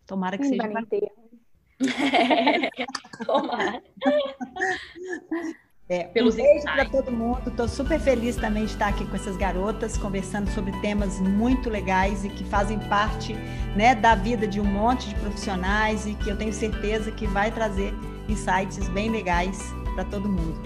Tomara 0.06 0.38
que 0.38 0.44
seja. 0.44 0.68
Vai 0.68 0.86
ter. 0.88 1.10
Tomara. 3.26 3.82
É, 5.88 6.10
um 6.22 6.32
beijo 6.32 6.64
para 6.64 6.90
todo 6.90 7.10
mundo. 7.10 7.50
Estou 7.50 7.70
super 7.70 7.98
feliz 7.98 8.36
também 8.36 8.66
de 8.66 8.72
estar 8.72 8.90
aqui 8.90 9.08
com 9.08 9.16
essas 9.16 9.38
garotas, 9.38 9.98
conversando 9.98 10.50
sobre 10.50 10.74
temas 10.82 11.22
muito 11.22 11.70
legais 11.70 12.26
e 12.26 12.30
que 12.30 12.44
fazem 12.44 12.78
parte 12.90 13.36
né, 13.78 13.96
da 13.96 14.16
vida 14.16 14.46
de 14.46 14.60
um 14.60 14.66
monte 14.66 15.08
de 15.08 15.16
profissionais 15.16 16.06
e 16.06 16.14
que 16.14 16.30
eu 16.30 16.38
tenho 16.38 16.52
certeza 16.52 17.10
que 17.10 17.26
vai 17.26 17.54
trazer 17.54 17.94
insights 18.28 18.90
bem 18.90 19.10
legais 19.10 19.74
para 19.94 20.04
todo 20.06 20.28
mundo. 20.28 20.58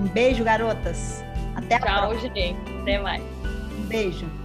Um 0.00 0.08
beijo, 0.08 0.44
garotas. 0.44 1.22
Até 1.54 1.76
a 1.76 1.80
Tchau, 1.80 2.08
próxima. 2.08 2.20
Tchau, 2.20 2.34
gente. 2.34 2.80
Até 2.80 2.98
mais. 2.98 3.22
Um 3.78 3.86
beijo. 3.86 4.41